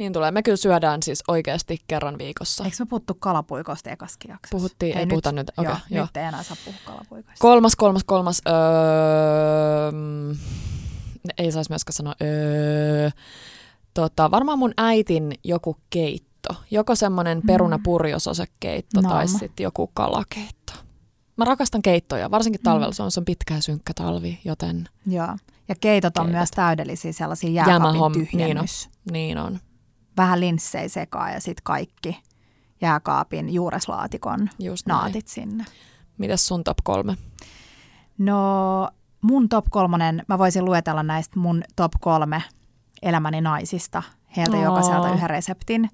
Niin 0.00 0.12
tulee. 0.12 0.30
Me 0.30 0.42
kyllä 0.42 0.56
syödään 0.56 1.02
siis 1.02 1.22
oikeasti 1.28 1.78
kerran 1.86 2.18
viikossa. 2.18 2.64
Eikö 2.64 2.76
me 2.80 2.86
puhuttu 2.86 3.14
kalapuikoista 3.14 3.90
ekaskin 3.90 4.28
jaksossa? 4.30 4.56
Puhuttiin, 4.56 4.98
ei 4.98 5.06
puhuta 5.06 5.32
nyt. 5.32 5.50
Okei, 5.56 5.64
joo, 5.70 5.76
joo. 5.90 6.04
Nyt 6.04 6.16
ei 6.16 6.24
enää 6.24 6.42
saa 6.42 6.56
puhua 6.64 6.78
kalapuikoista. 6.84 7.42
Kolmas, 7.42 7.76
kolmas, 7.76 8.04
kolmas. 8.04 8.42
Öö, 8.48 9.92
mm, 9.92 10.30
ei 11.38 11.52
saisi 11.52 11.70
myöskään 11.70 11.92
sanoa. 11.92 12.14
Öö, 12.22 13.10
tota, 13.94 14.30
varmaan 14.30 14.58
mun 14.58 14.72
äitin 14.76 15.34
joku 15.44 15.76
keitto. 15.90 16.54
Joko 16.70 16.94
semmoinen 16.94 17.38
Mm. 17.38 17.46
perunapurjososekeitto 17.46 19.02
tai 19.02 19.26
Nam. 19.26 19.38
sitten 19.38 19.64
joku 19.64 19.86
kalakeitto. 19.94 20.72
Mä 21.36 21.44
rakastan 21.44 21.82
keittoja, 21.82 22.30
varsinkin 22.30 22.60
talvella. 22.62 22.92
Se 22.92 23.02
on, 23.02 23.10
se 23.10 23.20
on 23.20 23.24
pitkä 23.24 23.54
ja 23.54 23.62
synkkä 23.62 23.92
talvi, 23.94 24.38
joten 24.44 24.88
Joo. 25.06 25.36
Ja 25.68 25.74
keitot 25.80 26.16
on 26.18 26.24
Keitot. 26.26 26.38
myös 26.38 26.50
täydellisiä 26.50 27.12
sellaisia 27.12 27.50
jääkaapin 27.50 27.92
niin 27.92 28.02
on. 28.02 28.12
tyhjennys. 28.12 28.88
niin 29.12 29.38
on. 29.38 29.60
Vähän 30.20 30.40
linssei 30.40 30.88
sekaan 30.88 31.32
ja 31.32 31.40
sitten 31.40 31.62
kaikki 31.64 32.22
jääkaapin 32.80 33.54
juureslaatikon 33.54 34.48
Just 34.58 34.86
näin. 34.86 34.98
naatit 34.98 35.28
sinne. 35.28 35.64
Mitäs 36.18 36.46
sun 36.46 36.64
top 36.64 36.78
kolme? 36.84 37.16
No 38.18 38.88
mun 39.20 39.48
top 39.48 39.64
kolmonen, 39.70 40.22
mä 40.28 40.38
voisin 40.38 40.64
luetella 40.64 41.02
näistä 41.02 41.40
mun 41.40 41.62
top 41.76 41.92
kolme 42.00 42.42
elämäni 43.02 43.40
naisista. 43.40 44.02
Heiltä 44.36 44.56
Oo. 44.56 44.64
jokaiselta 44.64 45.10
yhden 45.14 45.30
reseptin. 45.30 45.90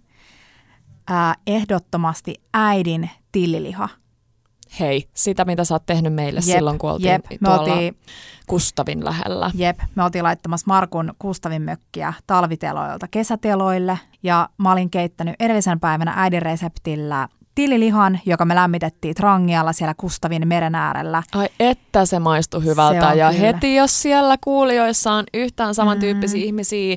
Ää, 1.09 1.35
ehdottomasti 1.47 2.35
äidin 2.55 3.11
tilliliha. 3.33 3.89
Hei, 4.81 5.09
sitä 5.15 5.45
mitä 5.45 5.65
sä 5.65 5.75
oot 5.75 5.87
tehnyt 5.87 6.15
meille 6.15 6.41
Jep, 6.47 6.57
silloin, 6.57 6.79
kun 6.79 6.91
oltiin 6.91 7.13
Jep, 7.13 7.25
me 7.31 7.49
tuolla 7.49 7.73
oltiin, 7.73 7.97
Kustavin 8.47 9.05
lähellä. 9.05 9.51
jep, 9.55 9.79
me 9.95 10.05
oltiin 10.05 10.25
laittamassa 10.25 10.65
Markun 10.67 11.15
Kustavin 11.19 11.63
mökkiä 11.63 12.13
talviteloilta 12.27 13.09
kesäteloille. 13.11 13.99
Ja 14.23 14.49
mä 14.59 14.73
olin 14.73 14.91
keittänyt 14.91 15.35
edellisen 15.41 15.81
päivänä 15.81 16.13
äidin 16.17 16.43
reseptillä 16.43 17.29
tillilihan, 17.57 18.21
joka 18.27 18.45
me 18.45 18.55
lämmitettiin 18.55 19.15
trangialla 19.15 19.73
siellä 19.73 19.95
Kustavin 19.97 20.49
meren 20.49 20.75
äärellä. 20.75 21.23
Ai 21.35 21.49
että 21.61 22.07
se 22.07 22.19
maistui 22.19 22.65
hyvältä 22.65 23.11
Se 23.13 23.17
ja 23.19 23.31
kyllä. 23.33 23.47
heti 23.47 23.75
jos 23.75 24.03
siellä 24.03 24.37
kuulijoissa 24.45 25.13
on 25.13 25.25
yhtään 25.35 25.75
samantyyppisiä 25.75 26.41
Mm. 26.41 26.47
ihmisiä. 26.47 26.97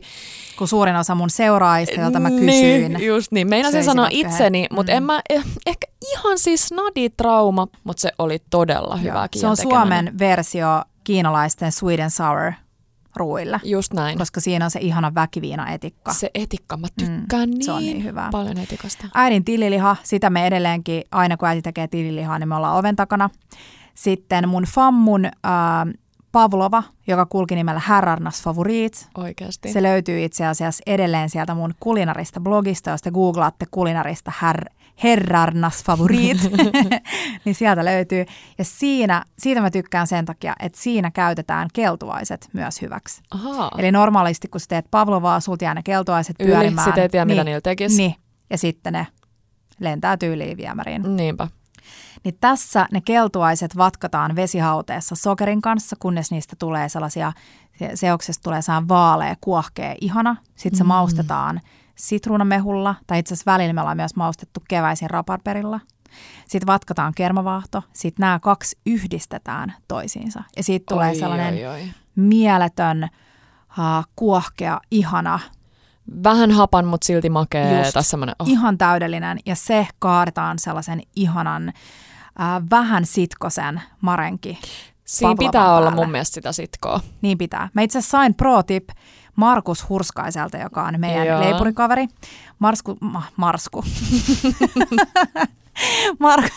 Kun 0.58 0.68
suurin 0.68 0.96
osa 0.96 1.16
mun 1.16 1.30
seuraajista, 1.30 2.02
joita 2.02 2.20
mä 2.20 2.30
kysyin, 2.30 2.94
Niin, 2.94 3.06
just 3.06 3.32
niin. 3.32 3.48
Meinasin 3.50 3.84
sanoa 3.84 4.08
itseni, 4.12 4.68
mutta 4.72 4.92
Mm. 4.92 4.98
en 4.98 5.04
mä, 5.04 5.22
eh, 5.30 5.44
ehkä 5.66 5.88
ihan 6.12 6.40
siis 6.40 6.72
naditrauma, 6.72 7.68
mutta 7.84 8.02
se 8.02 8.12
oli 8.20 8.38
todella 8.50 8.96
hyvä 8.96 9.28
Se 9.36 9.48
on. 9.48 9.58
Suomen 9.58 10.20
versio 10.20 10.82
kiinalaisten 11.04 11.72
sweet 11.72 12.00
and 12.00 12.10
sour 12.10 12.52
ruuille, 13.20 13.60
Just 13.64 13.94
näin. 13.94 14.18
koska 14.18 14.42
siinä 14.42 14.66
on 14.66 14.72
se 14.72 14.80
ihana 14.80 15.12
väkiviina-etikka. 15.16 16.14
Se 16.14 16.32
etikka, 16.34 16.78
mä 16.78 16.88
tykkään 17.00 17.50
Mm, 17.50 17.54
niin, 17.54 17.64
se 17.66 17.72
on 17.72 17.80
niin 17.82 18.04
hyvä. 18.04 18.28
paljon 18.32 18.58
etikasta. 18.58 19.06
Äidin 19.14 19.46
tililiha, 19.46 19.96
sitä 20.04 20.30
me 20.30 20.48
edelleenkin, 20.48 21.04
aina 21.12 21.38
kun 21.38 21.48
äiti 21.48 21.62
tekee 21.62 21.88
tililihaa, 21.88 22.40
niin 22.40 22.50
me 22.50 22.56
ollaan 22.56 22.76
oven 22.78 22.96
takana. 22.96 23.30
Sitten 23.96 24.50
mun 24.50 24.64
fammun 24.64 25.26
äh, 25.26 25.32
Pavlova, 26.32 26.84
joka 27.08 27.26
kulki 27.26 27.56
nimellä 27.56 27.82
Herrarnas 27.90 28.44
Favorit. 28.44 29.10
Oikeasti. 29.18 29.72
Se 29.74 29.84
löytyy 29.84 30.24
itse 30.26 30.46
asiassa 30.46 30.84
edelleen 30.88 31.30
sieltä 31.30 31.56
mun 31.56 31.74
kulinarista 31.80 32.40
blogista, 32.40 32.90
jos 32.90 33.02
te 33.02 33.12
googlaatte 33.12 33.66
kulinarista 33.72 34.32
her, 34.42 34.66
Herrarnas 35.04 35.84
Favorit, 35.84 36.38
niin 37.46 37.56
sieltä 37.56 37.86
löytyy. 37.86 38.26
Ja 38.58 38.64
siinä, 38.66 39.24
siitä 39.40 39.62
mä 39.62 39.72
tykkään 39.72 40.08
sen 40.08 40.26
takia, 40.26 40.56
että 40.60 40.80
siinä 40.82 41.12
käytetään 41.12 41.68
keltuaiset 41.74 42.50
myös 42.54 42.82
hyväksi. 42.82 43.22
Ahaa. 43.32 43.72
Eli 43.78 43.92
normaalisti, 43.92 44.48
kun 44.48 44.62
sä 44.62 44.66
teet 44.70 44.86
Pavlovaa, 44.92 45.40
sulta 45.40 45.64
jää 45.64 45.74
ne 45.74 45.84
keltuaiset 45.84 46.36
Yli, 46.40 46.48
pyörimään. 46.52 46.86
sit 46.86 46.98
ei 46.98 47.10
tiedä, 47.10 47.26
mitä 47.26 47.36
niin, 47.36 47.46
niillä 47.46 47.62
tekisi. 47.62 47.98
Niin, 47.98 48.16
ja 48.50 48.58
sitten 48.58 48.94
ne 48.94 49.08
lentää 49.80 50.18
tyyliin 50.18 50.58
viemäriin. 50.58 51.16
Niinpä. 51.16 51.48
Niin 52.24 52.38
tässä 52.42 52.88
ne 52.92 53.02
keltuaiset 53.02 53.78
vatkataan 53.78 54.36
vesihauteessa 54.36 55.16
sokerin 55.16 55.62
kanssa, 55.62 55.96
kunnes 56.00 56.32
niistä 56.32 56.56
tulee 56.60 56.90
sellaisia, 56.90 57.34
se- 57.80 57.92
seoksesta 57.96 58.44
tulee 58.44 58.62
sellainen 58.62 58.88
vaalea, 58.88 59.36
kuohkea, 59.42 59.96
ihana. 60.02 60.36
Sitten 60.56 60.78
se 60.78 60.84
Mm. 60.84 60.88
maustetaan 60.88 61.62
sitruunamehulla, 62.00 62.96
tai 63.08 63.20
itse 63.20 63.34
asiassa 63.34 63.52
välillä 63.52 63.74
me 63.74 63.82
ollaan 63.82 63.98
myös 63.98 64.16
maustettu 64.16 64.64
keväisin 64.70 65.10
raparperilla. 65.10 65.80
Sitten 66.48 66.68
vatkataan 66.68 67.14
kermavaahto, 67.16 67.84
sitten 67.94 68.24
nämä 68.24 68.40
kaksi 68.40 68.78
yhdistetään 68.86 69.74
toisiinsa. 69.88 70.44
Ja 70.58 70.64
siitä 70.64 70.86
tulee 70.90 71.10
Oi, 71.10 71.16
sellainen 71.16 71.54
oi, 71.54 71.66
oi. 71.66 71.82
mieletön, 72.16 73.10
uh, 73.70 74.06
kuohkea, 74.16 74.80
ihana, 74.92 75.40
Vähän 76.24 76.52
hapan, 76.52 76.86
mutta 76.86 77.06
silti 77.06 77.30
makea. 77.30 77.80
Just. 77.80 77.98
Semmoinen, 78.02 78.36
oh, 78.40 78.48
ihan 78.50 78.78
täydellinen. 78.78 79.40
Ja 79.46 79.56
se 79.56 79.88
kaadetaan 80.00 80.60
sellaisen 80.60 81.02
ihanan, 81.16 81.74
uh, 82.40 82.70
vähän 82.70 83.06
sitkosen 83.06 83.82
marenki 84.02 84.60
Siinä 85.06 85.36
pitää 85.40 85.76
olla 85.76 85.86
päälle. 85.90 85.96
mun 86.06 86.12
mielestä 86.12 86.34
sitä 86.34 86.52
sitkoa. 86.52 87.00
Niin 87.22 87.38
pitää. 87.38 87.70
Mä 87.74 87.82
itse 87.82 88.02
sain 88.02 88.34
pro 88.36 88.64
tip 88.64 88.90
Markus 89.36 89.90
Hurskaiselta, 89.90 90.58
joka 90.58 90.84
on 90.84 91.00
meidän 91.00 91.28
Joo. 91.28 91.40
leipurikaveri. 91.42 92.08
Marsku, 92.60 92.98
ma, 93.02 93.24
Marsku. 93.36 93.84
Mar- 96.24 96.50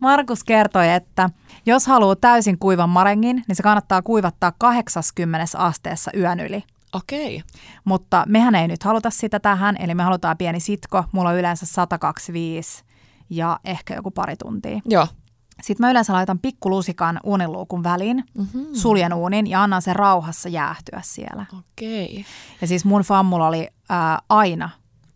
Markus 0.00 0.44
kertoi, 0.44 0.92
että 0.92 1.30
jos 1.66 1.86
haluaa 1.86 2.16
täysin 2.16 2.58
kuivan 2.58 2.88
marengin, 2.90 3.42
niin 3.48 3.56
se 3.56 3.62
kannattaa 3.62 4.02
kuivattaa 4.02 4.52
80 4.58 5.58
asteessa 5.58 6.10
yön 6.16 6.40
yli. 6.40 6.62
Okei. 6.92 7.42
Mutta 7.84 8.24
mehän 8.28 8.54
ei 8.54 8.68
nyt 8.68 8.82
haluta 8.82 9.10
sitä 9.10 9.40
tähän, 9.40 9.76
eli 9.78 9.94
me 9.94 10.02
halutaan 10.02 10.36
pieni 10.38 10.60
sitko. 10.60 11.04
Mulla 11.12 11.28
on 11.30 11.36
yleensä 11.38 11.66
125 11.66 12.84
ja 13.30 13.60
ehkä 13.64 13.94
joku 13.94 14.10
pari 14.10 14.36
tuntia. 14.36 14.80
Joo. 14.84 15.06
Sitten 15.62 15.86
mä 15.86 15.90
yleensä 15.90 16.12
laitan 16.12 16.38
pikkulusikan 16.38 17.20
uuniluukun 17.24 17.84
väliin, 17.84 18.24
Mm-hmm. 18.34 18.66
suljen 18.72 19.12
uunin 19.14 19.46
ja 19.46 19.62
annan 19.62 19.82
sen 19.82 19.96
rauhassa 19.96 20.48
jäähtyä 20.48 21.00
siellä. 21.04 21.46
Okei. 21.58 22.24
Ja 22.60 22.66
siis 22.66 22.84
mun 22.84 23.02
fammulla 23.02 23.46
oli 23.46 23.68
ää, 23.88 24.18
aina, 24.28 24.70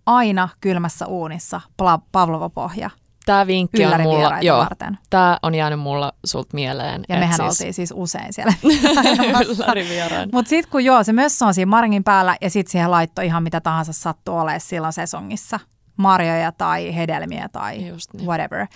aina 0.06 0.48
kylmässä 0.60 1.06
uunissa 1.06 1.60
pla- 1.82 2.00
Pavlova-pohja 2.12 2.90
Tämä 3.26 3.46
vinkki 3.46 3.84
on 3.86 4.00
mulla, 4.00 4.40
joo, 4.40 4.58
varten. 4.58 4.98
tämä 5.10 5.38
on 5.42 5.54
jäänyt 5.54 5.80
mulla 5.80 6.12
sult 6.24 6.52
mieleen. 6.52 7.04
Ja 7.08 7.16
mehän 7.18 7.36
siis, 7.36 7.48
oltiin 7.48 7.74
siis 7.74 7.92
usein 7.96 8.32
siellä. 8.32 8.52
Mutta 10.32 10.48
sitten 10.48 10.70
kun 10.70 10.84
joo, 10.84 11.04
se 11.04 11.12
mössö 11.12 11.44
on 11.44 11.54
siinä 11.54 11.70
maringin 11.70 12.04
päällä 12.04 12.36
ja 12.40 12.50
sitten 12.50 12.72
siihen 12.72 12.90
laittoi 12.90 13.26
ihan 13.26 13.42
mitä 13.42 13.60
tahansa 13.60 13.92
sattuu 13.92 14.36
olemaan 14.38 14.60
silloin 14.60 14.92
sesongissa. 14.92 15.60
Marjoja 15.96 16.52
tai 16.52 16.96
hedelmiä 16.96 17.48
tai 17.48 17.86
Just 17.86 18.14
niin. 18.14 18.26
whatever. 18.26 18.66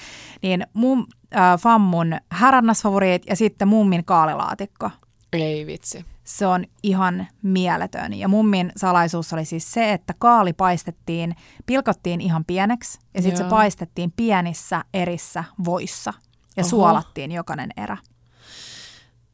Niin 0.42 0.66
mun 0.72 1.07
äh, 1.37 1.61
fammun 1.61 2.16
härannasfavoriit 2.31 3.22
ja 3.26 3.37
sitten 3.37 3.68
mummin 3.68 4.04
kaalilaatikko. 4.04 4.90
Ei 5.33 5.66
vitsi. 5.66 6.04
Se 6.24 6.46
on 6.46 6.64
ihan 6.83 7.26
mieletön. 7.42 8.14
Ja 8.14 8.28
mummin 8.28 8.72
salaisuus 8.76 9.33
oli 9.33 9.44
siis 9.44 9.72
se, 9.72 9.92
että 9.92 10.14
kaali 10.18 10.52
paistettiin, 10.52 11.37
pilkottiin 11.66 12.20
ihan 12.20 12.44
pieneksi 12.44 12.98
ja 13.14 13.22
sitten 13.22 13.44
se 13.44 13.50
paistettiin 13.50 14.12
pienissä 14.16 14.85
erissä 14.94 15.44
voissa 15.64 16.14
ja 16.57 16.62
Oho. 16.62 16.68
suolattiin 16.68 17.33
jokainen 17.33 17.70
erä. 17.76 17.96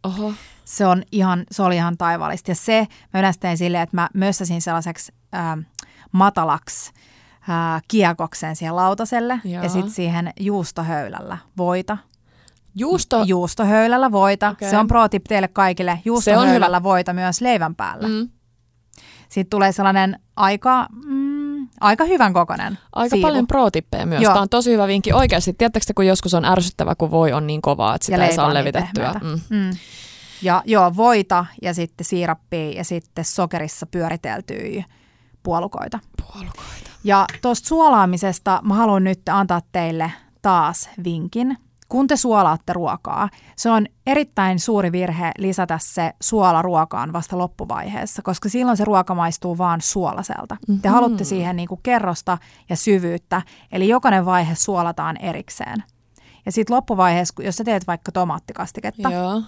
Oho. 0.05 0.33
Se, 0.65 0.87
on 0.87 1.03
ihan, 1.13 1.45
se 1.51 1.63
oli 1.63 1.77
ihan 1.77 1.97
taivaallista. 1.97 2.51
Ja 2.51 2.55
se, 2.55 2.87
mä 3.13 3.21
yleensä 3.21 3.41
tein 3.41 3.59
silleen, 3.59 3.83
että 3.83 3.97
mä 3.97 4.09
mössäsin 4.15 4.63
sellaiseksi 4.63 5.13
ähm, 5.35 5.61
matalaksi 6.13 6.93
äh, 7.51 7.83
kiekoksen 7.89 8.57
siihen 8.57 8.77
lautaselle 8.77 9.41
Joo. 9.45 9.63
ja 9.63 9.69
sitten 9.69 9.93
siihen 9.93 10.33
juustohöylällä 10.41 11.39
voita. 11.57 11.99
Juusto. 12.75 13.23
Juustohöylällä 13.27 14.13
voita. 14.13 14.49
Okei. 14.49 14.71
Se 14.71 14.79
on 14.79 14.87
pro 14.87 15.09
tip 15.09 15.25
teille 15.25 15.49
kaikille. 15.49 16.01
Juustohöylällä 16.05 16.83
voita 16.83 17.13
myös 17.13 17.41
leivän 17.41 17.75
päällä. 17.75 18.09
Mm. 18.09 18.29
Siitä 19.29 19.51
tulee 19.51 19.73
sellainen 19.73 20.21
aika, 20.37 20.87
mm, 21.07 21.69
aika 21.81 22.05
hyvän 22.05 22.33
kokonen 22.33 22.79
Aika 22.93 23.17
siivu. 23.17 23.27
paljon 23.27 23.47
pro-tippejä 23.47 24.07
myös. 24.07 24.23
Joo. 24.23 24.33
Tämä 24.33 24.43
on 24.43 24.49
tosi 24.49 24.73
hyvä 24.73 24.87
vinkki. 24.87 25.13
Oikeasti, 25.13 25.53
tiedättekö 25.53 25.87
te, 25.87 25.95
kun 25.95 26.07
joskus 26.07 26.35
on 26.35 26.45
ärsyttävä, 26.45 26.95
kun 26.95 27.11
voi 27.11 27.33
on 27.33 27.47
niin 27.47 27.63
kovaa, 27.63 27.95
että 27.95 28.05
sitä 28.07 28.19
ja 28.19 28.27
ei 28.27 28.35
saa 28.35 28.49
niin 28.49 28.55
levitettyä. 28.55 29.15
Mm. 29.23 29.57
Mm. 29.57 29.71
Ja 30.43 30.63
joo, 30.65 30.97
voita 30.97 31.47
ja 31.63 31.75
sitten 31.75 32.05
siirappia 32.05 32.71
ja 32.71 32.85
sitten 32.85 33.25
sokerissa 33.25 33.87
pyöriteltyjä 33.87 34.85
puolukoita. 35.43 35.99
Puolukoita. 36.23 36.84
Ja 37.05 37.27
tuosta 37.43 37.69
suolaamisesta 37.69 38.61
mä 38.65 38.75
haluan 38.75 39.05
nyt 39.05 39.21
antaa 39.31 39.61
teille 39.73 40.13
taas 40.43 40.91
vinkin. 41.05 41.57
Kun 41.89 42.07
te 42.07 42.17
suolaatte 42.17 42.73
ruokaa, 42.73 43.29
se 43.57 43.71
on 43.71 43.87
erittäin 44.07 44.61
suuri 44.61 44.93
virhe 44.93 45.33
lisätä 45.39 45.79
se 45.83 46.15
suola 46.23 46.63
ruokaan 46.63 47.13
vasta 47.13 47.39
loppuvaiheessa, 47.39 48.23
koska 48.23 48.49
silloin 48.49 48.77
se 48.77 48.85
ruoka 48.85 49.15
maistuu 49.15 49.59
vaan 49.59 49.81
suolaselta. 49.81 50.55
Mm-hmm. 50.55 50.83
Te 50.83 50.89
haluatte 50.89 51.25
siihen 51.25 51.57
niinku 51.57 51.77
kerrosta 51.83 52.39
ja 52.69 52.77
syvyyttä, 52.77 53.43
eli 53.73 53.89
jokainen 53.89 54.25
vaihe 54.25 54.55
suolataan 54.55 55.17
erikseen. 55.17 55.85
Ja 56.47 56.53
sitten 56.53 56.77
loppuvaiheessa, 56.77 57.43
jos 57.43 57.57
sä 57.57 57.65
teet 57.65 57.87
vaikka 57.87 58.13
tomaattikastiketta, 58.13 59.11
Joo. 59.11 59.43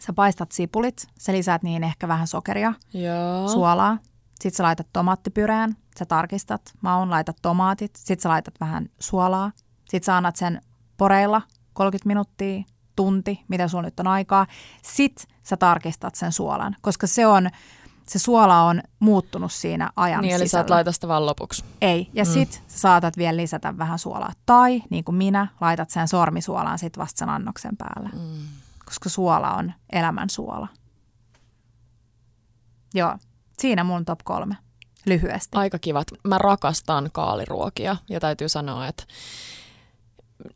sä 0.00 0.12
paistat 0.12 0.52
sipulit, 0.52 1.06
sä 1.18 1.32
lisäät 1.32 1.62
niihin 1.62 1.84
ehkä 1.84 2.08
vähän 2.08 2.26
sokeria, 2.26 2.72
Joo. 2.94 3.48
suolaa. 3.48 3.98
Sitten 4.40 4.56
sä 4.56 4.62
laitat 4.62 4.86
tomaattipyreen, 4.92 5.76
sä 5.98 6.06
tarkistat 6.06 6.62
maun, 6.82 7.10
laitat 7.10 7.36
tomaatit, 7.42 7.96
sitten 7.96 8.22
sä 8.22 8.28
laitat 8.28 8.54
vähän 8.60 8.88
suolaa. 8.98 9.52
Sitten 9.88 10.06
sä 10.06 10.16
annat 10.16 10.36
sen 10.36 10.60
poreilla 10.96 11.42
30 11.72 12.08
minuuttia, 12.08 12.62
tunti, 12.96 13.44
mitä 13.48 13.68
sulla 13.68 13.82
nyt 13.82 14.00
on 14.00 14.06
aikaa. 14.06 14.46
Sitten 14.82 15.36
sä 15.42 15.56
tarkistat 15.56 16.14
sen 16.14 16.32
suolan, 16.32 16.76
koska 16.80 17.06
se 17.06 17.26
on, 17.26 17.50
se 18.06 18.18
suola 18.18 18.62
on 18.62 18.82
muuttunut 18.98 19.52
siinä 19.52 19.90
ajan 19.96 20.22
Niin, 20.22 20.34
eli 20.34 20.38
sä 20.38 20.44
sisällä. 20.44 20.62
et 20.62 20.70
laita 20.70 20.92
sitä 20.92 21.08
vaan 21.08 21.26
lopuksi. 21.26 21.64
Ei, 21.80 22.10
ja 22.12 22.24
mm. 22.24 22.30
sit 22.30 22.52
sä 22.52 22.78
saatat 22.78 23.16
vielä 23.16 23.36
lisätä 23.36 23.78
vähän 23.78 23.98
suolaa. 23.98 24.32
Tai, 24.46 24.82
niin 24.90 25.04
kuin 25.04 25.14
minä, 25.14 25.46
laitat 25.60 25.90
sen 25.90 26.08
sormisuolaan 26.08 26.78
sit 26.78 26.98
vasta 26.98 27.18
sen 27.18 27.28
annoksen 27.28 27.76
päälle. 27.76 28.08
Mm. 28.12 28.46
Koska 28.84 29.08
suola 29.08 29.54
on 29.54 29.72
elämän 29.92 30.30
suola. 30.30 30.68
Joo, 32.94 33.16
siinä 33.58 33.84
mun 33.84 34.04
top 34.04 34.20
kolme. 34.24 34.56
Lyhyesti. 35.06 35.56
Aika 35.56 35.78
kivat. 35.78 36.06
Mä 36.24 36.38
rakastan 36.38 37.10
kaaliruokia 37.12 37.96
ja 38.08 38.20
täytyy 38.20 38.48
sanoa, 38.48 38.86
että 38.86 39.04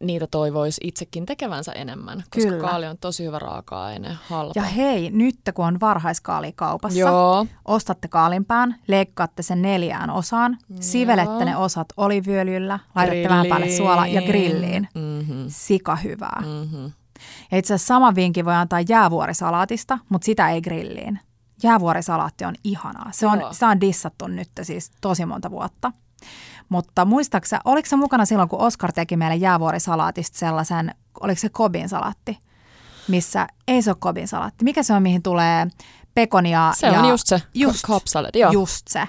niitä 0.01 0.27
toivoisi 0.27 0.81
itsekin 0.85 1.27
tekevänsä 1.27 1.73
enemmän, 1.73 2.25
koska 2.35 2.51
Kyllä. 2.51 2.69
kaali 2.69 2.87
on 2.87 2.99
tosi 2.99 3.25
hyvä 3.25 3.39
raaka-aine, 3.39 4.17
halpa. 4.29 4.53
Ja 4.57 4.63
hei, 4.63 5.11
nyt 5.11 5.37
kun 5.55 5.65
on 5.65 5.81
varhaiskaali 5.81 6.53
kaupassa, 6.53 6.99
Joo, 6.99 7.47
ostatte 7.65 8.09
kaalinpään, 8.09 8.77
leikkaatte 8.87 9.43
sen 9.43 9.63
neljään 9.63 10.11
osaan, 10.11 10.59
sivelette 10.81 11.45
ne 11.45 11.57
osat 11.57 11.89
oliviöljyllä, 11.97 12.79
laitatte 12.95 13.29
vähän 13.29 13.47
päälle 13.47 13.71
suolaa 13.71 14.07
ja 14.07 14.23
grilliin. 14.23 14.89
Mm-hmm. 14.95 15.45
Sika 15.49 15.97
hyvää. 15.97 16.43
Mm-hmm. 16.47 16.93
Ja 17.51 17.59
itse 17.59 17.75
asiassa 17.75 17.95
sama 17.95 18.15
vinkin 18.15 18.45
voi 18.45 18.55
antaa 18.55 18.81
jäävuorisalaatista, 18.89 19.99
mutta 20.09 20.27
sitä 20.27 20.51
ei 20.51 20.61
grilliin. 20.61 21.21
Jäävuorisalaatti 21.63 22.45
on 22.45 22.55
ihanaa. 22.65 23.09
Se 23.13 23.27
on, 23.27 23.41
Joo. 23.41 23.53
sitä 23.53 23.69
on 23.69 23.81
dissattu 23.81 24.27
nyt 24.27 24.49
siis 24.63 24.91
tosi 25.01 25.27
monta 25.27 25.51
vuotta. 25.51 25.93
Mutta 26.69 27.05
muistaaksä, 27.05 27.61
oliko 27.65 27.89
se 27.89 27.97
mukana 27.97 28.25
silloin, 28.25 28.49
kun 28.49 28.61
Oscar 28.61 28.93
teki 28.93 29.17
meille 29.17 29.37
jäävuorisalaatista 29.37 30.39
sellaisen, 30.39 30.95
oliko 31.21 31.41
se 31.41 31.49
kobin 31.49 31.89
salaatti, 31.89 32.39
missä, 33.09 33.47
ei 33.69 33.83
se 33.83 33.91
ole 33.91 33.97
kobin 34.01 34.29
salaatti, 34.29 34.65
mikä 34.65 34.83
se 34.83 34.93
on, 34.95 35.03
mihin 35.03 35.23
tulee 35.23 35.67
pekonia 36.15 36.73
Se 36.77 36.87
ja 36.87 37.01
on 37.01 37.09
just 37.09 37.27
se 37.27 37.43
just, 37.55 37.87
Cobb 37.87 38.07
salad, 38.07 38.31
joo. 38.35 38.53
just 38.53 38.89
se. 38.89 39.09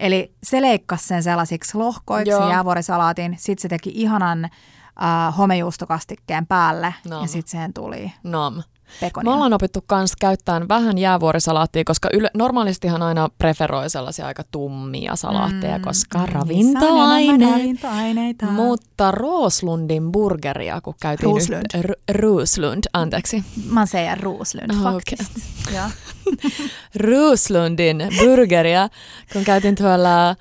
Eli 0.00 0.34
se 0.42 0.62
leikkasi 0.62 1.06
sen 1.06 1.22
sellaisiksi 1.22 1.76
lohkoiksi, 1.78 2.30
Joo. 2.30 2.50
jäävuorisalaatin, 2.50 3.34
sitten 3.38 3.62
se 3.62 3.68
teki 3.68 3.90
ihanan 3.94 4.44
äh, 4.44 5.36
homejuustokastikkeen 5.38 6.46
päälle 6.46 6.94
No. 7.08 7.20
ja 7.20 7.26
sitten 7.28 7.50
siihen 7.50 7.72
tuli 7.74 8.12
Nom. 8.22 8.62
Pekonia. 9.00 9.30
Me 9.30 9.34
ollaan 9.34 9.52
opittu 9.52 9.84
kans 9.86 10.12
käyttämään 10.20 10.68
vähän 10.68 10.98
jäävuorisalaattia, 10.98 11.82
koska 11.84 12.08
yle, 12.12 12.30
normaalistihan 12.34 13.02
aina 13.02 13.28
preferoi 13.38 13.90
sellaisia 13.90 14.26
aika 14.26 14.42
tummia 14.50 15.16
salaatteja, 15.16 15.78
Mm, 15.78 15.84
koska 15.84 16.18
niissä 16.18 16.28
on 16.28 16.32
ravintoaine. 16.34 17.50
ravintoaineita. 17.50 18.46
Mutta 18.46 19.10
Rooslundin 19.10 20.12
burgeria, 20.12 20.80
kun 20.80 20.94
käytiin 21.00 21.30
Roslund. 21.34 21.62
Nyt, 21.74 21.84
R- 21.84 22.12
Roslund, 22.18 22.84
anteeksi. 22.92 23.44
Man 23.70 23.86
säger 23.86 24.20
Roslund 24.20 24.70
Ah, 24.70 24.82
faktiskt. 24.82 25.30
Ja. 25.74 25.90
Roslundin 26.94 27.96
burgeria, 28.18 28.88
kun 29.32 29.44
käytiin 29.44 29.74
tuolla 29.74 30.36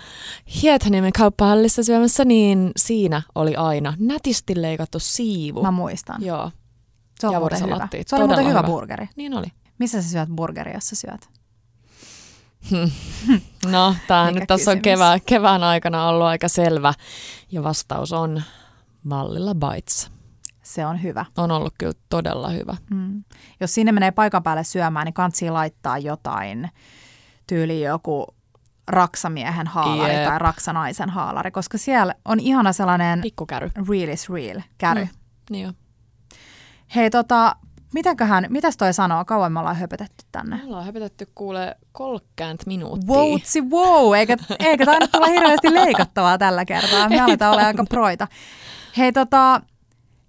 Hietaniemen 0.62 1.12
kauppahallissa 1.14 1.84
syömässä, 1.84 2.26
niin 2.26 2.72
siinä 2.78 3.22
oli 3.36 3.56
aina 3.56 3.94
nätisti 4.00 4.62
leikattu 4.62 5.00
siivu. 5.00 5.62
Mä 5.62 5.72
muistan. 5.72 6.24
Joo, 6.24 6.52
Se 7.20 7.28
on 7.28 7.34
Ja 7.34 7.40
muuten 7.40 7.60
hyvä. 7.64 7.88
Se 8.08 8.16
oli 8.16 8.22
muuten 8.22 8.36
Todella 8.36 8.50
hyvä, 8.50 8.60
hyvä. 8.60 8.64
burgeri. 8.68 9.10
niin 9.16 9.34
oli. 9.34 9.48
Missä 9.78 10.02
sä 10.02 10.10
syöt 10.10 10.30
burgeria, 10.30 10.74
jos 10.74 10.88
sä 10.90 10.96
syöt? 10.96 11.30
No, 13.72 13.96
tämä 14.08 14.32
nyt 14.32 14.44
tässä 14.48 14.72
on 14.72 14.82
kevään, 14.82 15.20
kevään 15.26 15.64
aikana 15.64 16.08
ollut 16.08 16.26
aika 16.28 16.48
selvä. 16.48 16.94
Ja 17.52 17.64
vastaus 17.64 18.14
on 18.14 18.44
Mallilla 19.04 19.56
Bites. 19.56 20.12
Se 20.64 20.86
on 20.86 21.04
hyvä. 21.04 21.26
On 21.38 21.52
ollut 21.52 21.74
kyllä 21.78 21.94
todella 22.10 22.50
hyvä. 22.50 22.76
Mm. 22.92 23.24
Jos 23.60 23.74
sinne 23.74 23.92
menee 23.92 24.12
paikan 24.12 24.44
päälle 24.44 24.64
syömään, 24.64 25.06
niin 25.06 25.14
kantsii 25.14 25.50
laittaa 25.50 25.98
jotain 25.98 26.70
tyyli 27.48 27.82
joku 27.82 28.28
raksamiehen 28.88 29.68
haalari 29.68 30.14
Jep. 30.14 30.26
tai 30.26 30.40
raksanaisen 30.40 31.10
haalari, 31.10 31.52
koska 31.52 31.78
siellä 31.78 32.16
on 32.26 32.40
ihana 32.40 32.74
sellainen 32.74 33.22
Pikkukäry. 33.22 33.72
real 33.90 34.10
is 34.10 34.30
real 34.30 34.62
käry. 34.78 35.02
Mm. 35.04 35.10
Mm. 35.10 35.16
Niin 35.50 35.66
jo. 35.66 35.72
Hei 36.96 37.10
tota, 37.10 37.56
mitenköhän, 37.94 38.46
mitäs 38.50 38.78
toi 38.78 38.94
sanoo, 38.94 39.26
kauan 39.26 39.52
me 39.52 39.60
ollaan 39.60 39.76
höpötetty 39.76 40.26
tänne? 40.32 40.58
Me 40.58 40.64
ollaan 40.66 40.86
höpötetty 40.86 41.32
kuule 41.36 41.76
30 41.92 42.64
minuuttia. 42.68 43.16
Woutsi 43.16 43.62
wow, 43.62 44.16
eikä, 44.16 44.38
eikä 44.60 44.86
tainnut 44.86 45.12
tulla 45.12 45.28
hirveästi 45.28 45.74
leikattavaa 45.74 46.38
tällä 46.38 46.66
kertaa. 46.66 47.10
Me 47.10 47.20
aletaan 47.20 47.54
olla 47.54 47.68
aika 47.68 47.86
proita. 47.90 48.28
Hei 48.98 49.12
tota, 49.12 49.62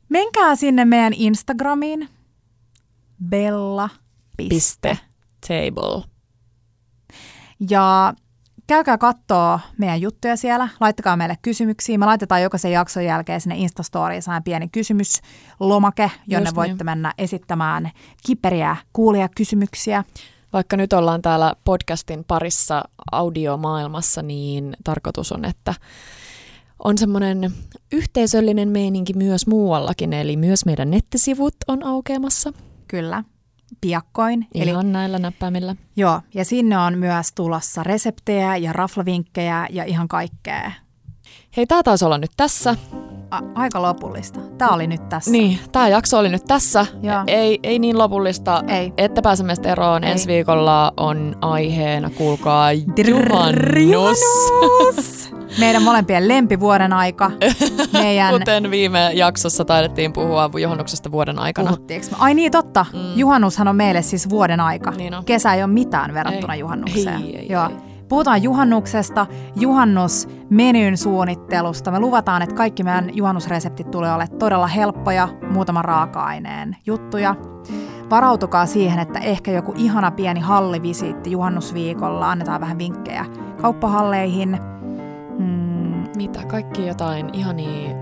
menkää 0.08 0.56
sinne 0.56 0.84
meidän 0.84 1.12
Instagramiin, 1.12 2.08
bella. 3.28 3.88
Piste. 4.36 4.98
Table. 5.48 6.02
Ja 7.70 8.14
käykää 8.66 8.98
kattoo 8.98 9.60
meidän 9.78 10.00
juttuja 10.00 10.36
siellä, 10.36 10.68
laittakaa 10.80 11.16
meille 11.16 11.36
kysymyksiä. 11.42 11.98
Me 11.98 12.06
laitetaan 12.06 12.42
jokaisen 12.42 12.72
jakson 12.72 13.04
jälkeen 13.04 13.40
sinne 13.40 13.56
Instastoriin 13.56 14.22
sellainen 14.22 14.44
pieni 14.44 14.68
kysymyslomake, 14.68 16.10
jonne 16.26 16.48
Just 16.48 16.56
voitte 16.56 16.74
niin. 16.74 16.84
mennä 16.84 17.12
esittämään 17.18 17.90
kiperiä 18.26 18.76
kuulijakysymyksiä. 18.92 20.04
Vaikka 20.52 20.76
nyt 20.76 20.92
ollaan 20.92 21.22
täällä 21.22 21.54
podcastin 21.64 22.24
parissa 22.24 22.84
audiomaailmassa, 23.12 24.22
niin 24.22 24.76
tarkoitus 24.84 25.32
on, 25.32 25.44
että 25.44 25.74
on 26.84 26.98
semmoinen 26.98 27.52
yhteisöllinen 27.92 28.68
meininki 28.68 29.12
myös 29.14 29.46
muuallakin, 29.46 30.12
eli 30.12 30.36
myös 30.36 30.64
meidän 30.64 30.90
nettisivut 30.90 31.54
on 31.68 31.84
aukeamassa. 31.84 32.52
Kyllä, 32.88 33.24
piakkoin. 33.80 34.46
Ihan 34.54 34.86
eli, 34.86 34.92
näillä 34.92 35.18
näppäimillä. 35.18 35.76
Joo, 35.96 36.20
ja 36.34 36.44
sinne 36.44 36.78
on 36.78 36.98
myös 36.98 37.32
tulossa 37.34 37.82
reseptejä 37.82 38.56
ja 38.56 38.72
raflavinkkejä 38.72 39.66
ja 39.70 39.84
ihan 39.84 40.08
kaikkea. 40.08 40.72
Hei, 41.56 41.66
tämä 41.66 41.82
taisi 41.82 42.04
olla 42.04 42.18
nyt 42.18 42.30
tässä. 42.36 42.76
A- 43.36 43.42
aika 43.54 43.82
lopullista. 43.82 44.40
Tämä 44.58 44.70
oli 44.70 44.86
nyt 44.86 45.08
tässä. 45.08 45.30
Niin, 45.30 45.58
tämä 45.72 45.88
jakso 45.88 46.18
oli 46.18 46.28
nyt 46.28 46.44
tässä. 46.44 46.86
Joo. 47.02 47.22
Ei, 47.26 47.58
ei 47.62 47.78
niin 47.78 47.98
lopullista, 47.98 48.64
ei. 48.68 48.92
että 48.96 49.22
pääsemme 49.22 49.54
eroon. 49.64 50.04
Ei. 50.04 50.10
Ensi 50.10 50.26
viikolla 50.28 50.92
on 50.96 51.36
aiheena, 51.40 52.10
kuulkaa, 52.10 52.72
juhannus. 52.72 54.18
juhannus. 54.62 55.36
Meidän 55.58 55.82
molempien 55.82 56.28
lempivuoden 56.28 56.92
aika. 56.92 57.30
Meidän... 57.92 58.32
Kuten 58.32 58.70
viime 58.70 59.10
jaksossa 59.14 59.64
taidettiin 59.64 60.12
puhua 60.12 60.50
juhannuksesta 60.60 61.10
vuoden 61.12 61.38
aikana. 61.38 61.68
Puhuttiinko 61.68 62.06
Ai 62.18 62.34
niin, 62.34 62.52
totta. 62.52 62.86
Mm. 62.92 62.98
Juhannushan 63.16 63.68
on 63.68 63.76
meille 63.76 64.02
siis 64.02 64.30
vuoden 64.30 64.60
aika. 64.60 64.90
Niin 64.90 65.14
on. 65.14 65.24
Kesä 65.24 65.54
ei 65.54 65.62
ole 65.62 65.72
mitään 65.72 66.14
verrattuna 66.14 66.54
ei. 66.54 66.60
juhannukseen. 66.60 67.22
Ei, 67.22 67.36
ei, 67.36 67.46
Joo. 67.48 67.68
Ei. 67.68 67.85
Puhutaan 68.08 68.42
juhannuksesta, 68.42 69.26
juhannusmenyn 69.56 70.96
suunnittelusta. 70.96 71.90
Me 71.90 72.00
luvataan, 72.00 72.42
että 72.42 72.54
kaikki 72.54 72.82
meidän 72.82 73.16
juhannusreseptit 73.16 73.90
tulee 73.90 74.12
olemaan 74.12 74.38
todella 74.38 74.66
helppoja, 74.66 75.28
muutaman 75.50 75.84
raaka-aineen 75.84 76.76
juttuja. 76.86 77.34
Varautukaa 78.10 78.66
siihen, 78.66 78.98
että 78.98 79.18
ehkä 79.18 79.50
joku 79.50 79.72
ihana 79.76 80.10
pieni 80.10 80.40
hallivisiitti 80.40 81.30
juhannusviikolla, 81.30 82.30
annetaan 82.30 82.60
vähän 82.60 82.78
vinkkejä 82.78 83.26
kauppahalleihin. 83.62 84.58
Mm. 85.38 86.04
Mitä? 86.16 86.44
Kaikki 86.44 86.86
jotain 86.86 87.30
ihania 87.32 87.96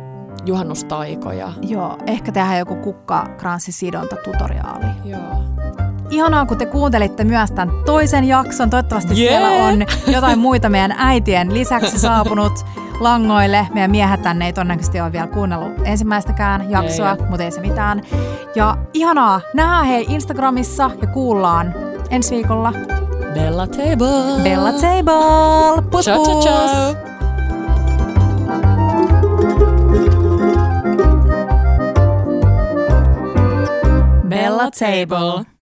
juhannustaikoja. 0.47 1.53
Joo, 1.63 1.99
ehkä 2.07 2.33
tehdään 2.33 2.59
joku 2.59 2.77
kukkakranssisidonta 2.77 4.17
tutoriaali. 4.17 4.87
Joo. 5.05 5.21
Ihanaa, 6.11 6.47
kun 6.47 6.59
te 6.59 6.67
kuuntelitte 6.67 7.25
myös 7.25 7.51
tämän 7.51 7.75
toisen 7.85 8.25
jakson. 8.25 8.71
Toivottavasti 8.71 9.23
yeah. 9.23 9.29
siellä 9.29 9.65
on 9.65 9.87
jotain 10.07 10.39
muita 10.39 10.69
meidän 10.69 10.95
äitien 10.99 11.55
lisäksi 11.55 11.99
saapunut 11.99 12.67
langoille. 13.01 13.69
Meidän 13.75 13.91
miehet 13.91 14.23
tänne 14.23 14.47
ei 14.47 14.53
todennäköisesti 14.53 15.01
ole 15.01 15.13
vielä 15.13 15.27
kuunnellut 15.27 15.73
ensimmäistäkään 15.85 16.71
jaksoa, 16.71 17.11
ei, 17.11 17.27
mutta 17.29 17.45
ei 17.45 17.51
se 17.51 17.61
mitään. 17.61 18.03
Ja 18.55 18.77
ihanaa, 18.95 19.41
nähdään 19.55 19.87
hei 19.87 20.07
Instagramissa 20.09 20.91
ja 21.01 21.07
kuullaan 21.07 21.75
ensi 22.11 22.35
viikolla. 22.35 22.73
Bella 23.35 23.67
Table! 23.67 24.43
Bella 24.43 24.73
Table! 24.73 25.83
Pus 25.91 26.05
ciao! 26.05 26.25
Ciao, 26.25 26.41
ciao. 26.43 26.95
Bella 34.29 34.71
Table. 34.71 35.54